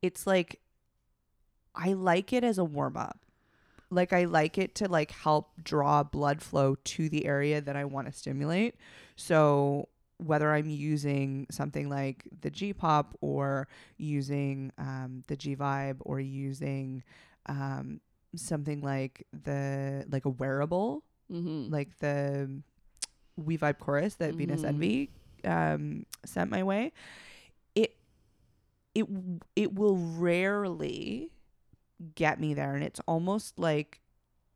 it's 0.00 0.26
like 0.26 0.60
I 1.74 1.92
like 1.92 2.32
it 2.32 2.42
as 2.42 2.56
a 2.58 2.64
warm 2.64 2.96
up. 2.96 3.18
Like 3.90 4.12
I 4.14 4.24
like 4.24 4.56
it 4.56 4.74
to 4.76 4.88
like 4.88 5.10
help 5.10 5.50
draw 5.62 6.02
blood 6.02 6.40
flow 6.42 6.76
to 6.84 7.08
the 7.10 7.26
area 7.26 7.60
that 7.60 7.76
I 7.76 7.84
want 7.84 8.06
to 8.06 8.12
stimulate. 8.12 8.76
So 9.14 9.88
whether 10.16 10.50
I'm 10.54 10.70
using 10.70 11.46
something 11.50 11.90
like 11.90 12.24
the 12.40 12.50
G 12.50 12.72
pop 12.72 13.14
or 13.20 13.68
using 13.98 14.72
um, 14.78 15.22
the 15.26 15.36
G 15.36 15.54
vibe 15.54 15.98
or 16.00 16.18
using 16.18 17.02
um, 17.44 18.00
something 18.34 18.80
like 18.80 19.26
the 19.44 20.06
like 20.10 20.24
a 20.24 20.30
wearable 20.30 21.02
Mm-hmm. 21.30 21.72
like 21.72 21.98
the 21.98 22.48
We 23.36 23.58
Vibe 23.58 23.78
chorus 23.80 24.14
that 24.14 24.34
Venus 24.34 24.62
Mhm. 24.62 24.68
Envy 24.68 25.10
um, 25.46 26.06
sent 26.24 26.50
my 26.50 26.62
way, 26.62 26.92
it 27.74 27.96
it 28.94 29.06
it 29.54 29.74
will 29.74 29.96
rarely 29.96 31.30
get 32.14 32.40
me 32.40 32.54
there, 32.54 32.74
and 32.74 32.84
it's 32.84 33.00
almost 33.06 33.58
like 33.58 34.00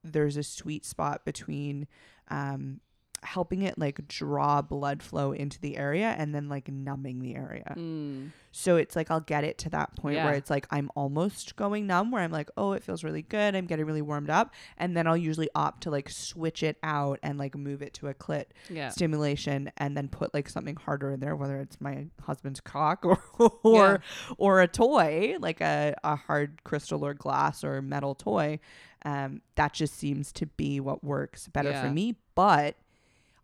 there's 0.02 0.36
a 0.36 0.42
sweet 0.42 0.84
spot 0.84 1.24
between 1.24 1.86
um, 2.28 2.80
helping 3.22 3.62
it 3.62 3.78
like 3.78 4.06
draw 4.08 4.62
blood 4.62 5.02
flow 5.02 5.32
into 5.32 5.60
the 5.60 5.76
area 5.76 6.14
and 6.16 6.34
then 6.34 6.48
like 6.48 6.68
numbing 6.70 7.20
the 7.20 7.34
area. 7.36 7.74
Mm. 7.76 8.30
So 8.52 8.76
it's 8.76 8.96
like 8.96 9.10
I'll 9.10 9.20
get 9.20 9.44
it 9.44 9.58
to 9.58 9.70
that 9.70 9.94
point 9.94 10.16
Yeah. 10.16 10.24
where 10.24 10.34
it's 10.34 10.48
like 10.50 10.66
I'm 10.70 10.90
almost 10.96 11.54
going 11.56 11.86
numb, 11.86 12.10
where 12.10 12.22
I'm 12.22 12.32
like, 12.32 12.50
oh, 12.56 12.72
it 12.72 12.82
feels 12.82 13.04
really 13.04 13.22
good. 13.22 13.54
I'm 13.54 13.66
getting 13.66 13.84
really 13.84 14.02
warmed 14.02 14.30
up. 14.30 14.54
And 14.78 14.96
then 14.96 15.06
I'll 15.06 15.16
usually 15.16 15.48
opt 15.54 15.82
to 15.82 15.90
like 15.90 16.08
switch 16.08 16.62
it 16.62 16.78
out 16.82 17.18
and 17.22 17.38
like 17.38 17.54
move 17.54 17.82
it 17.82 17.94
to 17.94 18.08
a 18.08 18.14
clit 18.14 18.46
Yeah. 18.70 18.88
stimulation 18.88 19.70
and 19.76 19.96
then 19.96 20.08
put 20.08 20.32
like 20.34 20.48
something 20.48 20.76
harder 20.76 21.10
in 21.12 21.20
there, 21.20 21.36
whether 21.36 21.58
it's 21.60 21.80
my 21.80 22.06
husband's 22.22 22.60
cock 22.60 23.04
or 23.04 23.18
or 23.62 24.00
or 24.38 24.60
a 24.62 24.66
toy, 24.66 25.36
like 25.38 25.60
a, 25.60 25.94
a 26.02 26.16
hard 26.16 26.64
crystal 26.64 27.04
or 27.04 27.14
glass 27.14 27.62
or 27.62 27.82
metal 27.82 28.14
toy. 28.14 28.58
Um, 29.04 29.40
that 29.54 29.72
just 29.72 29.94
seems 29.96 30.32
to 30.32 30.46
be 30.46 30.80
what 30.80 31.04
works 31.04 31.48
better 31.48 31.70
Yeah. 31.70 31.82
for 31.82 31.90
me. 31.90 32.16
But 32.34 32.76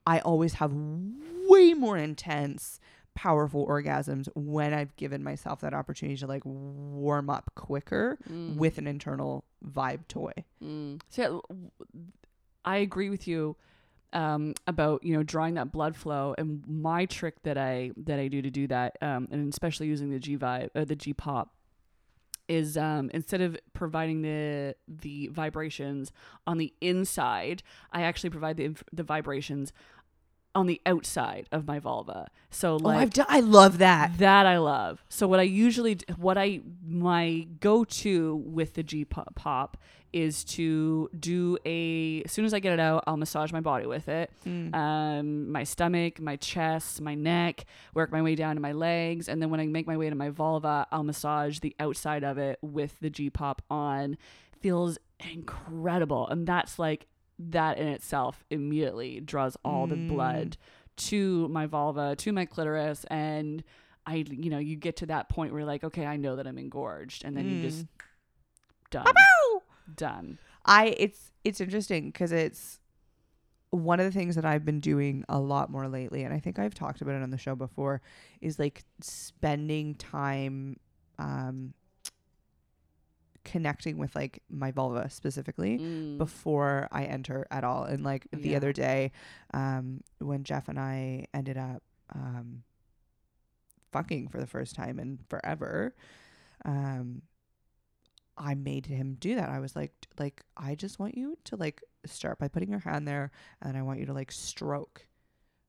I 0.07 0.21
always 0.21 0.55
have 0.55 0.73
way 1.49 1.75
more 1.75 1.97
intense, 1.97 2.79
powerful 3.15 3.67
orgasms 3.67 4.29
when 4.35 4.73
I've 4.75 4.95
given 4.97 5.23
myself 5.23 5.61
that 5.63 5.75
opportunity 5.75 6.17
to 6.19 6.27
like 6.27 6.43
warm 6.45 7.29
up 7.31 7.51
quicker 7.55 8.19
Mm. 8.31 8.57
with 8.57 8.79
an 8.79 8.87
internal 8.87 9.45
vibe 9.67 10.07
toy. 10.09 10.33
Mm. 10.63 11.01
So 11.09 11.43
I 12.65 12.77
agree 12.79 13.11
with 13.11 13.27
you 13.29 13.57
um, 14.13 14.55
about 14.67 15.03
you 15.03 15.15
know 15.17 15.23
drawing 15.23 15.55
that 15.55 15.73
blood 15.73 15.97
flow. 15.97 16.35
And 16.39 16.63
my 16.67 17.07
trick 17.07 17.43
that 17.43 17.59
I 17.59 17.91
that 17.97 18.19
I 18.19 18.29
do 18.29 18.41
to 18.43 18.51
do 18.51 18.67
that, 18.69 18.97
um, 19.03 19.29
and 19.31 19.53
especially 19.53 19.89
using 19.89 20.11
the 20.11 20.19
G 20.19 20.37
vibe 20.37 20.71
or 20.75 20.85
the 20.85 20.97
G 20.97 21.13
pop, 21.13 21.53
is 22.49 22.77
um, 22.77 23.11
instead 23.13 23.41
of 23.41 23.57
providing 23.73 24.23
the 24.23 24.75
the 24.89 25.29
vibrations 25.29 26.13
on 26.47 26.59
the 26.59 26.73
inside, 26.81 27.63
I 27.93 28.03
actually 28.03 28.31
provide 28.31 28.57
the 28.57 28.65
inf- 28.67 28.85
the 28.93 29.03
vibrations 29.03 29.73
on 30.57 30.67
the 30.67 30.81
outside 30.87 31.47
of 31.53 31.67
my 31.67 31.79
vulva. 31.79 32.29
So 32.51 32.77
like 32.77 32.97
oh, 32.97 33.01
I've 33.01 33.13
done. 33.13 33.27
I 33.29 33.41
love 33.41 33.79
that. 33.79 34.19
that 34.19 34.47
I 34.47 34.59
love. 34.59 35.05
So 35.11 35.29
what 35.29 35.39
I 35.39 35.43
usually 35.43 35.99
what 36.17 36.39
I 36.39 36.63
my 36.85 37.47
go-to 37.61 38.37
with 38.37 38.75
the 38.75 38.83
G 38.83 39.05
pop, 39.05 39.35
pop 39.35 39.77
is 40.13 40.45
to 40.45 41.11
do 41.19 41.59
a 41.67 42.23
as 42.25 42.33
soon 42.33 42.47
as 42.47 42.55
I 42.55 42.59
get 42.59 42.73
it 42.73 42.81
out, 42.81 43.05
I'll 43.07 43.19
massage 43.19 43.53
my 43.53 43.61
body 43.61 43.87
with 43.87 44.09
it. 44.09 44.31
Mm. 44.47 44.75
Um 44.75 45.53
my 45.53 45.63
stomach, 45.65 46.19
my 46.21 46.37
chest, 46.37 47.03
my 47.03 47.15
neck, 47.15 47.67
work 47.93 48.11
my 48.11 48.23
way 48.23 48.35
down 48.35 48.57
to 48.57 48.63
my 48.63 48.73
legs, 48.73 49.29
and 49.29 49.43
then 49.43 49.51
when 49.51 49.61
I 49.61 49.67
make 49.67 49.87
my 49.87 49.99
way 49.99 50.09
to 50.09 50.17
my 50.17 50.31
vulva, 50.31 50.87
I'll 50.91 51.05
massage 51.05 51.59
the 51.59 51.77
outside 51.79 52.25
of 52.25 52.39
it 52.39 52.59
with 52.63 52.99
the 53.01 53.11
G 53.11 53.29
pop 53.29 53.61
on. 53.71 54.17
Feels 54.63 54.97
incredible. 55.21 56.27
And 56.29 56.47
that's 56.47 56.79
like 56.79 57.07
that 57.39 57.79
in 57.79 57.87
itself 57.89 58.45
immediately 58.51 59.21
draws 59.21 59.57
all 59.65 59.87
the 59.87 59.97
Mm. 59.97 60.07
blood 60.09 60.57
to 60.97 61.49
my 61.49 61.67
vulva, 61.67 62.17
to 62.17 62.33
my 62.33 62.45
clitoris, 62.47 63.05
and 63.11 63.63
I, 64.07 64.25
you 64.29 64.51
know, 64.51 64.59
you 64.59 64.77
get 64.77 64.97
to 64.97 65.07
that 65.07 65.29
point 65.29 65.53
where 65.53 65.61
you're 65.61 65.67
like, 65.67 65.85
okay, 65.85 66.07
I 66.07 66.17
know 66.17 66.37
that 66.37 66.47
I'm 66.47 66.59
engorged, 66.59 67.25
and 67.25 67.37
then 67.37 67.49
you 67.51 67.59
just 67.61 67.85
Mm. 67.85 67.89
done, 68.91 69.15
done. 69.95 70.39
I 70.65 70.95
it's 70.99 71.33
it's 71.45 71.61
interesting 71.61 72.07
because 72.11 72.33
it's 72.33 72.81
one 73.71 74.01
of 74.01 74.07
the 74.07 74.13
things 74.13 74.37
that 74.37 74.45
I've 74.45 74.65
been 74.65 74.81
doing 74.81 75.25
a 75.29 75.39
lot 75.39 75.71
more 75.71 75.89
lately, 75.89 76.23
and 76.23 76.33
I 76.33 76.39
think 76.41 76.59
I've 76.59 76.73
talked 76.75 77.03
about 77.03 77.15
it 77.17 77.23
on 77.23 77.31
the 77.31 77.39
show 77.39 77.55
before, 77.55 78.01
is 78.41 78.59
like 78.59 78.85
spending 79.01 79.95
time 79.97 80.79
um, 81.19 81.75
connecting 83.47 83.97
with 83.97 84.15
like 84.15 84.43
my 84.51 84.71
vulva 84.73 85.09
specifically 85.09 85.79
Mm. 85.79 86.19
before 86.19 86.89
I 86.93 87.05
enter 87.05 87.47
at 87.51 87.65
all. 87.65 87.85
And 87.85 88.05
like 88.05 88.27
the 88.33 88.51
Yeah. 88.51 88.57
other 88.59 88.73
day, 88.73 89.13
um, 89.55 90.03
when 90.19 90.43
Jeff 90.45 90.69
and 90.69 90.79
I 90.79 91.27
ended 91.33 91.57
up 91.57 91.83
um, 92.15 92.65
fucking 93.93 94.29
for 94.29 94.39
the 94.39 94.47
first 94.47 94.75
time 94.75 94.99
in 94.99 95.19
forever, 95.29 95.95
um, 96.65 97.23
I 98.37 98.55
made 98.55 98.87
him 98.87 99.17
do 99.19 99.35
that. 99.37 99.49
I 99.49 99.61
was 99.61 99.75
like, 99.75 99.93
like 100.19 100.43
I 100.57 100.75
just 100.75 100.99
want 100.99 101.17
you 101.17 101.39
to 101.45 101.57
like 101.57 101.83
start 102.05 102.39
by 102.39 102.49
putting 102.49 102.71
your 102.71 102.81
hand 102.81 103.07
there, 103.09 103.31
and 103.63 103.77
I 103.77 103.83
want 103.83 104.01
you 104.01 104.07
to 104.07 104.13
like 104.13 104.31
stroke 104.33 105.07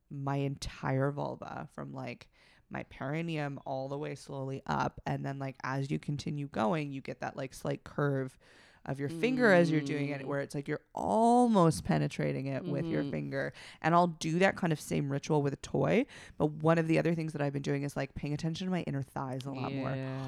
my 0.10 0.38
entire 0.38 1.12
vulva 1.12 1.68
from 1.74 1.94
like 1.94 2.28
my 2.70 2.84
perineum 2.84 3.60
all 3.66 3.88
the 3.88 3.98
way 3.98 4.14
slowly 4.16 4.62
up 4.68 5.00
and 5.06 5.26
then 5.26 5.40
like 5.40 5.56
as 5.64 5.90
you 5.90 5.98
continue 6.00 6.48
going 6.48 6.92
you 6.92 7.00
get 7.02 7.22
that 7.22 7.38
like 7.38 7.54
slight 7.54 7.84
curve 7.84 8.38
of 8.86 9.00
your 9.00 9.10
finger 9.10 9.52
as 9.52 9.70
you're 9.72 9.82
doing 9.82 10.10
it 10.10 10.22
Mm. 10.22 10.26
where 10.26 10.40
it's 10.42 10.56
like 10.56 10.68
you're 10.68 10.82
almost 10.94 11.84
penetrating 11.84 12.46
it 12.48 12.64
with 12.64 12.86
your 12.86 13.04
Mhm. 13.04 13.12
finger 13.12 13.54
and 13.82 13.94
I'll 13.94 14.08
do 14.08 14.40
that 14.40 14.56
kind 14.56 14.72
of 14.72 14.80
same 14.80 15.12
ritual 15.12 15.42
with 15.42 15.54
a 15.54 15.58
toy 15.58 16.06
but 16.38 16.48
one 16.52 16.78
of 16.78 16.88
the 16.88 16.98
other 17.00 17.14
things 17.16 17.34
that 17.34 17.42
I've 17.42 17.54
been 17.54 17.62
doing 17.62 17.84
is 17.84 17.96
like 17.98 18.16
paying 18.16 18.34
attention 18.34 18.68
to 18.68 18.72
my 18.72 18.82
inner 18.84 19.02
thighs 19.04 19.46
a 19.46 19.52
lot 19.52 19.74
more 19.74 19.94
Yeah. 19.96 20.20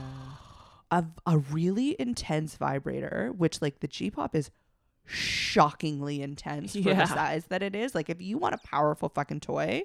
a, 0.92 1.06
a 1.26 1.38
really 1.38 1.96
intense 2.00 2.56
vibrator, 2.56 3.32
which 3.38 3.62
like 3.62 3.80
the 3.80 3.88
G 3.88 4.10
pop 4.12 4.34
is 4.36 4.50
shockingly 5.06 6.22
intense 6.22 6.74
for 6.74 6.80
Yeah. 6.80 6.96
the 7.02 7.06
size 7.08 7.46
that 7.48 7.64
it 7.64 7.76
is. 7.76 7.96
Like 7.96 8.10
if 8.10 8.22
you 8.22 8.38
want 8.38 8.56
a 8.56 8.60
powerful 8.60 9.10
fucking 9.10 9.40
toy, 9.42 9.84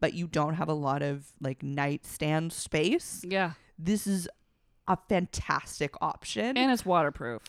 but 0.00 0.14
you 0.14 0.26
don't 0.26 0.54
have 0.54 0.68
a 0.68 0.74
lot 0.74 1.02
of 1.02 1.26
like 1.40 1.62
nightstand 1.62 2.52
space, 2.52 3.24
Yeah. 3.26 3.52
this 3.78 4.06
is 4.06 4.28
a 4.88 4.96
fantastic 5.08 5.94
option. 6.00 6.56
And 6.56 6.70
it's 6.70 6.84
waterproof. 6.86 7.42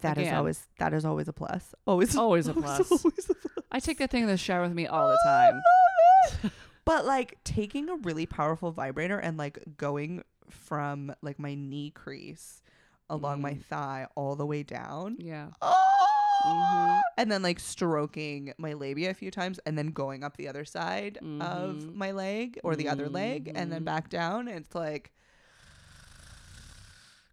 that 0.00 0.18
is 0.18 0.22
again. 0.28 0.34
always 0.36 0.66
that 0.78 0.92
is 0.92 1.04
always 1.04 1.28
a 1.28 1.32
plus. 1.32 1.74
Always 1.86 2.16
Always 2.16 2.46
a 2.48 2.54
plus. 2.54 2.90
always 2.90 3.04
a 3.04 3.10
plus. 3.10 3.30
I 3.70 3.78
take 3.80 3.98
that 3.98 4.10
thing 4.10 4.22
in 4.22 4.28
the 4.28 4.36
shower 4.36 4.62
with 4.62 4.72
me 4.74 4.86
all 4.86 5.08
the 5.08 5.18
time. 5.24 6.50
but 6.84 7.04
like 7.04 7.36
taking 7.44 7.88
a 7.88 7.96
really 7.96 8.26
powerful 8.26 8.70
vibrator 8.72 9.18
and 9.18 9.36
like 9.36 9.58
going 9.76 10.22
from 10.50 11.14
like 11.22 11.38
my 11.38 11.54
knee 11.54 11.90
crease 11.90 12.62
along 13.10 13.40
my 13.40 13.52
Mm. 13.54 13.64
thigh 13.64 14.06
all 14.16 14.34
the 14.34 14.46
way 14.46 14.62
down 14.64 15.16
Yeah. 15.20 15.48
oh, 15.62 15.95
and 17.18 17.30
then 17.30 17.42
like 17.42 17.58
stroking 17.60 18.52
my 18.58 18.72
labia 18.74 19.10
a 19.10 19.14
few 19.14 19.30
times 19.30 19.58
and 19.66 19.76
then 19.76 19.88
going 19.88 20.22
up 20.22 20.36
the 20.36 20.48
other 20.48 20.64
side 20.64 21.18
of 21.18 21.22
Mhm. 21.24 21.94
my 21.94 22.12
leg 22.12 22.58
or 22.62 22.76
the 22.76 22.88
other 22.88 23.08
leg 23.08 23.50
and 23.54 23.72
then 23.72 23.82
Mhm. 23.82 23.86
back 23.86 24.08
down 24.10 24.48
it's 24.48 24.74
like 24.74 25.12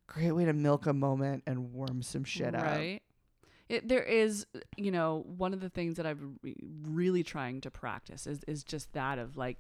great 0.08 0.32
way 0.32 0.46
to 0.46 0.54
milk 0.54 0.86
a 0.86 0.94
moment 0.94 1.44
and 1.48 1.74
worm 1.74 2.02
some 2.02 2.24
shit 2.24 2.54
out 2.56 2.64
right. 2.64 3.02
It, 3.70 3.88
there 3.88 4.04
is, 4.04 4.46
you 4.76 4.92
know, 4.92 5.24
one 5.26 5.54
of 5.54 5.62
the 5.62 5.70
things 5.70 5.96
that 5.96 6.06
I'm 6.06 6.38
re- 6.44 6.56
really 6.84 7.24
trying 7.24 7.62
to 7.62 7.72
practice 7.72 8.28
is 8.28 8.44
is 8.46 8.64
just 8.64 8.92
that 8.94 9.18
of 9.18 9.38
like 9.38 9.58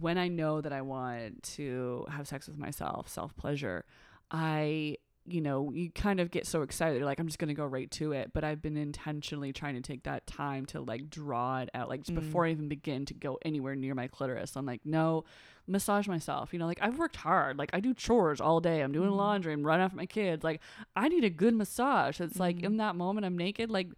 when 0.00 0.16
I 0.18 0.28
know 0.28 0.60
that 0.60 0.72
I 0.72 0.80
want 0.82 1.42
to 1.54 2.06
have 2.10 2.26
sex 2.28 2.46
with 2.48 2.56
myself, 2.56 3.08
self 3.08 3.36
pleasure, 3.36 3.84
I 4.30 4.96
you 5.26 5.40
know, 5.40 5.72
you 5.72 5.90
kind 5.90 6.20
of 6.20 6.30
get 6.30 6.46
so 6.46 6.62
excited, 6.62 6.96
you're 6.98 7.06
like, 7.06 7.18
I'm 7.18 7.26
just 7.26 7.38
gonna 7.38 7.54
go 7.54 7.64
right 7.64 7.90
to 7.92 8.12
it. 8.12 8.32
But 8.34 8.44
I've 8.44 8.60
been 8.60 8.76
intentionally 8.76 9.52
trying 9.52 9.74
to 9.74 9.80
take 9.80 10.02
that 10.04 10.26
time 10.26 10.66
to 10.66 10.80
like 10.80 11.08
draw 11.08 11.60
it 11.60 11.70
out, 11.74 11.88
like 11.88 12.00
just 12.02 12.12
Mm. 12.12 12.20
before 12.20 12.46
I 12.46 12.50
even 12.50 12.68
begin 12.68 13.06
to 13.06 13.14
go 13.14 13.38
anywhere 13.42 13.74
near 13.74 13.94
my 13.94 14.06
clitoris. 14.08 14.54
I'm 14.56 14.66
like, 14.66 14.82
no, 14.84 15.24
massage 15.66 16.06
myself. 16.06 16.52
You 16.52 16.58
know, 16.58 16.66
like 16.66 16.78
I've 16.82 16.98
worked 16.98 17.16
hard. 17.16 17.56
Like 17.58 17.70
I 17.72 17.80
do 17.80 17.94
chores 17.94 18.40
all 18.40 18.60
day. 18.60 18.82
I'm 18.82 18.92
doing 18.92 19.10
Mhm. 19.10 19.16
laundry. 19.16 19.52
I'm 19.54 19.64
running 19.64 19.84
after 19.84 19.96
my 19.96 20.04
kids. 20.06 20.44
Like 20.44 20.60
I 20.94 21.08
need 21.08 21.24
a 21.24 21.30
good 21.30 21.54
massage. 21.54 22.20
It's 22.20 22.38
like 22.38 22.58
Mhm. 22.58 22.64
in 22.64 22.76
that 22.76 22.94
moment 22.96 23.24
I'm 23.24 23.38
naked. 23.38 23.70
Like 23.70 23.88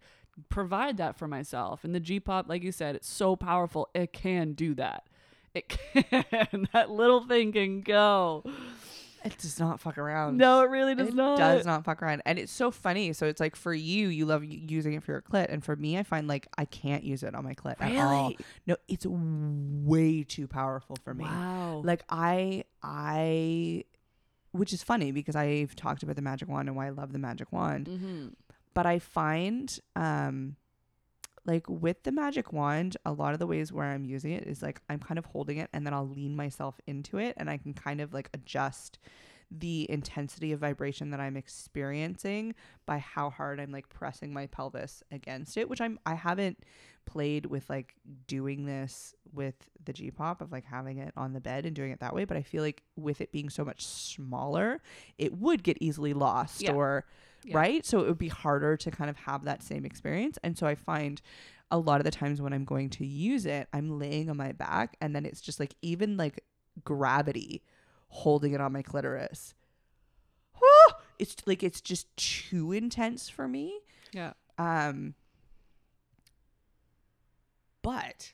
provide 0.49 0.95
that 0.97 1.17
for 1.17 1.27
myself. 1.27 1.83
And 1.83 1.93
the 1.93 1.99
G 1.99 2.19
pop, 2.21 2.47
like 2.47 2.63
you 2.63 2.71
said, 2.71 2.95
it's 2.95 3.09
so 3.09 3.35
powerful. 3.35 3.89
It 3.93 4.13
can 4.13 4.53
do 4.53 4.73
that. 4.75 5.03
It 5.53 5.67
can. 6.51 6.67
that 6.73 6.89
little 6.91 7.25
thing 7.27 7.51
can 7.51 7.81
go. 7.81 8.43
It 9.33 9.37
does 9.39 9.59
not 9.59 9.79
fuck 9.79 9.97
around 9.97 10.37
No, 10.37 10.61
it 10.63 10.69
really 10.69 10.95
does 10.95 11.13
not. 11.13 11.35
it 11.37 11.41
not. 11.41 11.53
does 11.55 11.65
not 11.65 11.83
fuck 11.85 12.01
around 12.01 12.21
and 12.25 12.37
it's 12.39 12.51
so 12.51 12.71
funny 12.71 13.13
so 13.13 13.25
it's 13.27 13.39
like 13.39 13.55
for 13.55 13.73
you 13.73 14.07
you 14.07 14.25
love 14.25 14.43
using 14.43 14.93
it 14.93 15.03
for 15.03 15.11
your 15.11 15.21
clit 15.21 15.47
and 15.49 15.63
for 15.63 15.75
me 15.75 15.97
i 15.97 16.03
find 16.03 16.27
like 16.27 16.47
i 16.57 16.65
can't 16.65 17.03
use 17.03 17.23
it 17.23 17.35
on 17.35 17.43
my 17.43 17.53
clit 17.53 17.75
at 17.79 17.95
all 17.97 18.23
Really? 18.29 18.37
no 18.65 18.75
it's 18.87 19.05
way 19.07 20.23
too 20.23 20.47
powerful 20.47 20.97
for 21.03 21.13
me 21.13 21.25
Wow. 21.25 21.81
like 21.85 22.03
i 22.09 22.63
i 22.83 23.83
which 24.51 24.73
is 24.73 24.81
funny 24.83 25.11
because 25.11 25.35
i've 25.35 25.75
talked 25.75 26.03
about 26.03 26.15
the 26.15 26.21
magic 26.21 26.47
wand 26.49 26.67
and 26.67 26.75
why 26.77 26.87
i 26.87 26.89
love 26.89 27.11
the 27.13 27.19
magic 27.19 27.51
wand 27.51 27.87
mm-hmm. 27.87 28.27
but 28.73 28.85
i 28.85 28.99
find 28.99 29.79
um 29.95 30.55
like 31.47 31.67
with 31.69 32.03
the 32.03 32.11
magic 32.11 32.53
wand 32.53 32.97
a 33.05 33.11
lot 33.11 33.33
of 33.33 33.39
the 33.39 33.47
ways 33.47 33.71
where 33.73 33.85
i'm 33.87 34.05
using 34.05 34.31
it 34.31 34.43
is 34.45 34.61
like 34.61 34.79
i'm 34.89 34.99
kind 34.99 35.17
of 35.17 35.25
holding 35.25 35.57
it 35.57 35.69
and 35.73 35.85
then 35.85 35.93
i'll 35.93 36.07
lean 36.07 36.35
myself 36.35 36.79
into 36.85 37.17
it 37.17 37.33
and 37.37 37.49
i 37.49 37.57
can 37.57 37.73
kind 37.73 37.99
of 38.01 38.13
like 38.13 38.29
adjust 38.33 38.99
the 39.49 39.89
intensity 39.89 40.51
of 40.51 40.59
vibration 40.59 41.09
that 41.11 41.19
i'm 41.21 41.37
experiencing 41.37 42.53
by 42.85 42.97
how 42.97 43.29
hard 43.29 43.59
i'm 43.59 43.71
like 43.71 43.87
pressing 43.89 44.33
my 44.33 44.45
pelvis 44.47 45.01
against 45.11 45.55
it 45.57 45.69
which 45.69 45.79
i'm 45.81 45.97
i 46.05 46.13
haven't 46.13 46.57
played 47.05 47.45
with 47.45 47.69
like 47.69 47.95
doing 48.27 48.65
this 48.65 49.15
with 49.33 49.55
the 49.85 49.93
G 49.93 50.11
pop 50.11 50.41
of 50.41 50.51
like 50.51 50.65
having 50.65 50.97
it 50.97 51.13
on 51.15 51.31
the 51.31 51.39
bed 51.39 51.65
and 51.65 51.73
doing 51.73 51.91
it 51.93 52.01
that 52.01 52.13
way. 52.13 52.25
But 52.25 52.35
I 52.35 52.41
feel 52.41 52.61
like 52.61 52.83
with 52.97 53.21
it 53.21 53.31
being 53.31 53.49
so 53.49 53.63
much 53.63 53.85
smaller, 53.85 54.81
it 55.17 55.33
would 55.37 55.63
get 55.63 55.77
easily 55.79 56.13
lost 56.13 56.63
Yeah. 56.63 56.73
or 56.73 57.05
Yeah. 57.43 57.57
right. 57.57 57.85
So 57.85 57.99
it 57.99 58.07
would 58.07 58.17
be 58.17 58.27
harder 58.27 58.75
to 58.77 58.91
kind 58.91 59.09
of 59.09 59.17
have 59.17 59.45
that 59.45 59.63
same 59.63 59.85
experience. 59.85 60.37
And 60.43 60.57
so 60.57 60.67
I 60.67 60.75
find 60.75 61.21
a 61.71 61.77
lot 61.77 61.99
of 61.99 62.05
the 62.05 62.11
times 62.11 62.41
when 62.41 62.53
I'm 62.53 62.65
going 62.65 62.89
to 62.91 63.05
use 63.05 63.45
it, 63.45 63.67
I'm 63.73 63.99
laying 63.99 64.29
on 64.29 64.37
my 64.37 64.51
back 64.51 64.95
and 65.01 65.15
then 65.15 65.25
it's 65.25 65.41
just 65.41 65.59
like 65.59 65.75
even 65.81 66.17
like 66.17 66.43
gravity 66.83 67.63
holding 68.09 68.53
it 68.53 68.61
on 68.61 68.71
my 68.71 68.81
clitoris. 68.81 69.53
Whew! 70.57 70.95
It's 71.19 71.35
like 71.45 71.63
it's 71.63 71.81
just 71.81 72.15
too 72.17 72.71
intense 72.71 73.29
for 73.29 73.47
me. 73.47 73.79
Yeah. 74.13 74.33
Um 74.57 75.15
but 77.81 78.33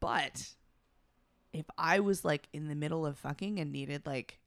but 0.00 0.54
if 1.52 1.66
I 1.76 2.00
was 2.00 2.24
like 2.24 2.48
in 2.52 2.68
the 2.68 2.74
middle 2.74 3.04
of 3.06 3.18
fucking 3.18 3.58
and 3.60 3.72
needed 3.72 4.06
like 4.06 4.38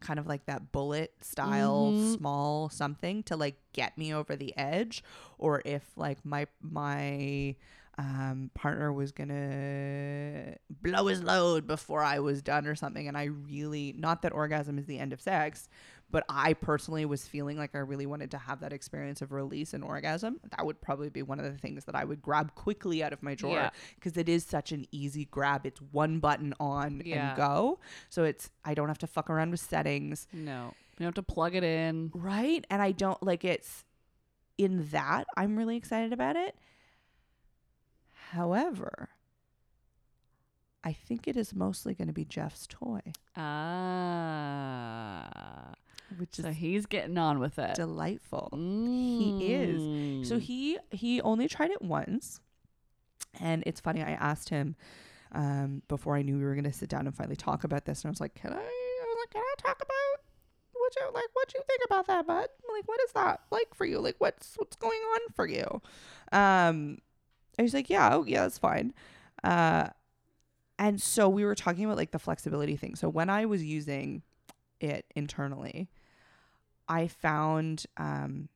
kind 0.00 0.18
of 0.18 0.26
like 0.26 0.46
that 0.46 0.72
bullet 0.72 1.12
style 1.22 1.92
Mhm. 1.92 2.16
small 2.18 2.68
something 2.68 3.22
to 3.24 3.36
like 3.36 3.56
get 3.72 3.96
me 3.98 4.12
over 4.14 4.36
the 4.36 4.56
edge 4.56 5.02
or 5.38 5.62
if 5.64 5.84
like 5.96 6.24
my 6.24 6.46
my 6.60 7.54
um 7.98 8.50
partner 8.54 8.92
was 8.92 9.12
gonna 9.12 10.54
blow 10.70 11.06
his 11.06 11.22
load 11.22 11.66
before 11.66 12.02
I 12.02 12.18
was 12.20 12.40
done 12.40 12.66
or 12.66 12.74
something 12.74 13.06
and 13.08 13.16
I 13.16 13.24
really 13.24 13.94
not 13.98 14.22
that 14.22 14.32
orgasm 14.32 14.78
is 14.78 14.86
the 14.86 14.98
end 14.98 15.12
of 15.12 15.20
sex 15.20 15.68
but 16.10 16.24
I 16.28 16.54
personally 16.54 17.04
was 17.04 17.26
feeling 17.26 17.56
like 17.56 17.74
I 17.74 17.78
really 17.78 18.06
wanted 18.06 18.30
to 18.32 18.38
have 18.38 18.60
that 18.60 18.72
experience 18.72 19.22
of 19.22 19.32
release 19.32 19.72
and 19.74 19.84
orgasm 19.84 20.40
that 20.56 20.64
would 20.66 20.80
probably 20.80 21.08
be 21.08 21.22
one 21.22 21.38
of 21.38 21.44
the 21.44 21.56
things 21.58 21.84
that 21.84 21.94
I 21.94 22.04
would 22.04 22.20
grab 22.22 22.54
quickly 22.54 23.02
out 23.02 23.12
of 23.12 23.22
my 23.22 23.34
drawer 23.34 23.54
Yeah. 23.54 23.70
because 23.94 24.16
it 24.16 24.28
is 24.28 24.44
such 24.44 24.72
an 24.72 24.86
easy 24.90 25.26
grab 25.26 25.64
it's 25.66 25.80
one 25.92 26.18
button 26.18 26.54
on 26.60 27.02
Yeah. 27.04 27.28
and 27.30 27.36
go 27.36 27.78
so 28.08 28.24
it's 28.24 28.50
I 28.64 28.74
don't 28.74 28.88
have 28.88 28.98
to 28.98 29.06
fuck 29.06 29.30
around 29.30 29.50
with 29.52 29.60
settings 29.60 30.26
No. 30.32 30.74
You 30.98 31.04
don't 31.04 31.16
have 31.16 31.24
to 31.26 31.32
plug 31.32 31.54
it 31.54 31.64
in. 31.64 32.10
right 32.14 32.66
and 32.70 32.82
I 32.82 32.92
don't 32.92 33.22
like 33.22 33.44
it's 33.44 33.84
in 34.58 34.88
that 34.90 35.26
I'm 35.36 35.56
really 35.56 35.76
excited 35.76 36.12
about 36.12 36.36
it 36.36 36.54
however 38.32 39.08
I 40.82 40.92
think 40.94 41.28
it 41.28 41.36
is 41.36 41.54
mostly 41.54 41.92
going 41.94 42.08
to 42.08 42.14
be 42.14 42.24
Jeff's 42.24 42.66
toy 42.66 43.00
Ah. 44.22 45.74
Which 46.18 46.36
So 46.36 46.48
is 46.48 46.56
he's 46.56 46.86
getting 46.86 47.16
on 47.18 47.38
with 47.38 47.58
it. 47.58 47.74
delightful 47.76 48.48
He 48.52 49.34
is. 49.38 49.82
So 50.26 50.36
Mm. 50.36 50.40
he 50.40 50.78
he 50.90 51.20
only 51.22 51.48
tried 51.48 51.70
it 51.70 51.82
once, 51.82 52.40
and 53.40 53.62
it's 53.66 53.80
funny. 53.80 54.02
I 54.02 54.12
asked 54.12 54.48
him 54.48 54.76
um, 55.32 55.82
before 55.88 56.16
I 56.16 56.22
knew 56.22 56.36
we 56.38 56.44
were 56.44 56.54
gonna 56.54 56.72
sit 56.72 56.88
down 56.88 57.06
and 57.06 57.14
finally 57.14 57.36
talk 57.36 57.64
about 57.64 57.84
this, 57.84 58.02
and 58.02 58.08
I 58.08 58.10
was 58.10 58.20
like, 58.20 58.34
"Can 58.34 58.52
I? 58.52 58.56
I 58.56 59.04
was 59.06 59.16
like, 59.22 59.30
can 59.30 59.42
I 59.42 59.54
talk 59.58 59.76
about 59.76 60.24
what 60.72 60.92
you 60.96 61.06
like? 61.14 61.28
What 61.34 61.54
you 61.54 61.60
think 61.66 61.82
about 61.86 62.06
that, 62.08 62.26
bud? 62.26 62.48
Like, 62.72 62.88
what 62.88 63.00
is 63.02 63.12
that 63.12 63.40
like 63.50 63.74
for 63.74 63.84
you? 63.84 63.98
Like, 64.00 64.16
what's 64.18 64.56
what's 64.56 64.76
going 64.76 64.98
on 64.98 65.20
for 65.34 65.46
you?" 65.46 65.80
Um, 66.32 66.98
and 67.58 67.64
he's 67.64 67.74
like, 67.74 67.88
"Yeah, 67.90 68.14
oh 68.14 68.24
yeah, 68.24 68.42
that's 68.42 68.58
fine." 68.58 68.92
Uh, 69.44 69.88
and 70.78 71.00
so 71.00 71.28
we 71.28 71.44
were 71.44 71.54
talking 71.54 71.84
about 71.84 71.96
like 71.96 72.10
the 72.10 72.18
flexibility 72.18 72.76
thing. 72.76 72.94
So 72.96 73.08
when 73.08 73.28
I 73.30 73.44
was 73.44 73.62
using 73.62 74.22
it 74.80 75.04
internally, 75.14 75.88
I 76.90 77.06
found 77.06 77.86
um 77.96 78.48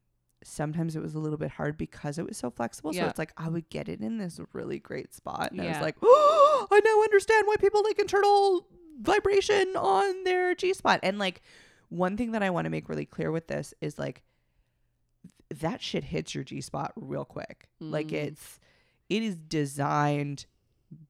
sometimes 0.42 0.94
it 0.94 1.00
was 1.00 1.14
a 1.14 1.18
little 1.18 1.38
bit 1.38 1.50
hard 1.52 1.78
because 1.78 2.18
it 2.18 2.26
was 2.26 2.36
so 2.36 2.50
flexible. 2.50 2.92
So 2.92 2.98
it's 3.08 3.18
like 3.18 3.32
I 3.38 3.48
would 3.48 3.68
get 3.70 3.88
it 3.88 4.00
in 4.02 4.18
this 4.18 4.38
really 4.52 4.78
great 4.78 5.14
spot. 5.14 5.52
And 5.52 5.60
I 5.62 5.64
was 5.68 5.80
like, 5.80 5.96
oh, 6.02 6.66
I 6.70 6.80
now 6.80 7.02
understand 7.02 7.46
why 7.46 7.56
people 7.56 7.82
like 7.82 7.98
internal 7.98 8.66
vibration 9.00 9.74
on 9.76 10.24
their 10.24 10.54
G 10.54 10.74
spot. 10.74 11.00
And 11.02 11.18
like 11.18 11.40
one 11.88 12.16
thing 12.18 12.32
that 12.32 12.42
I 12.42 12.50
want 12.50 12.66
to 12.66 12.70
make 12.70 12.88
really 12.90 13.06
clear 13.06 13.30
with 13.30 13.46
this 13.46 13.72
is 13.80 13.98
like 13.98 14.22
th- 15.48 15.60
that 15.60 15.80
shit 15.80 16.04
hits 16.04 16.34
your 16.34 16.44
G 16.44 16.60
spot 16.60 16.92
real 16.96 17.24
quick. 17.24 17.68
Like 17.80 18.08
Mm. 18.08 18.12
it's 18.28 18.60
it 19.08 19.22
is 19.22 19.36
designed 19.36 20.44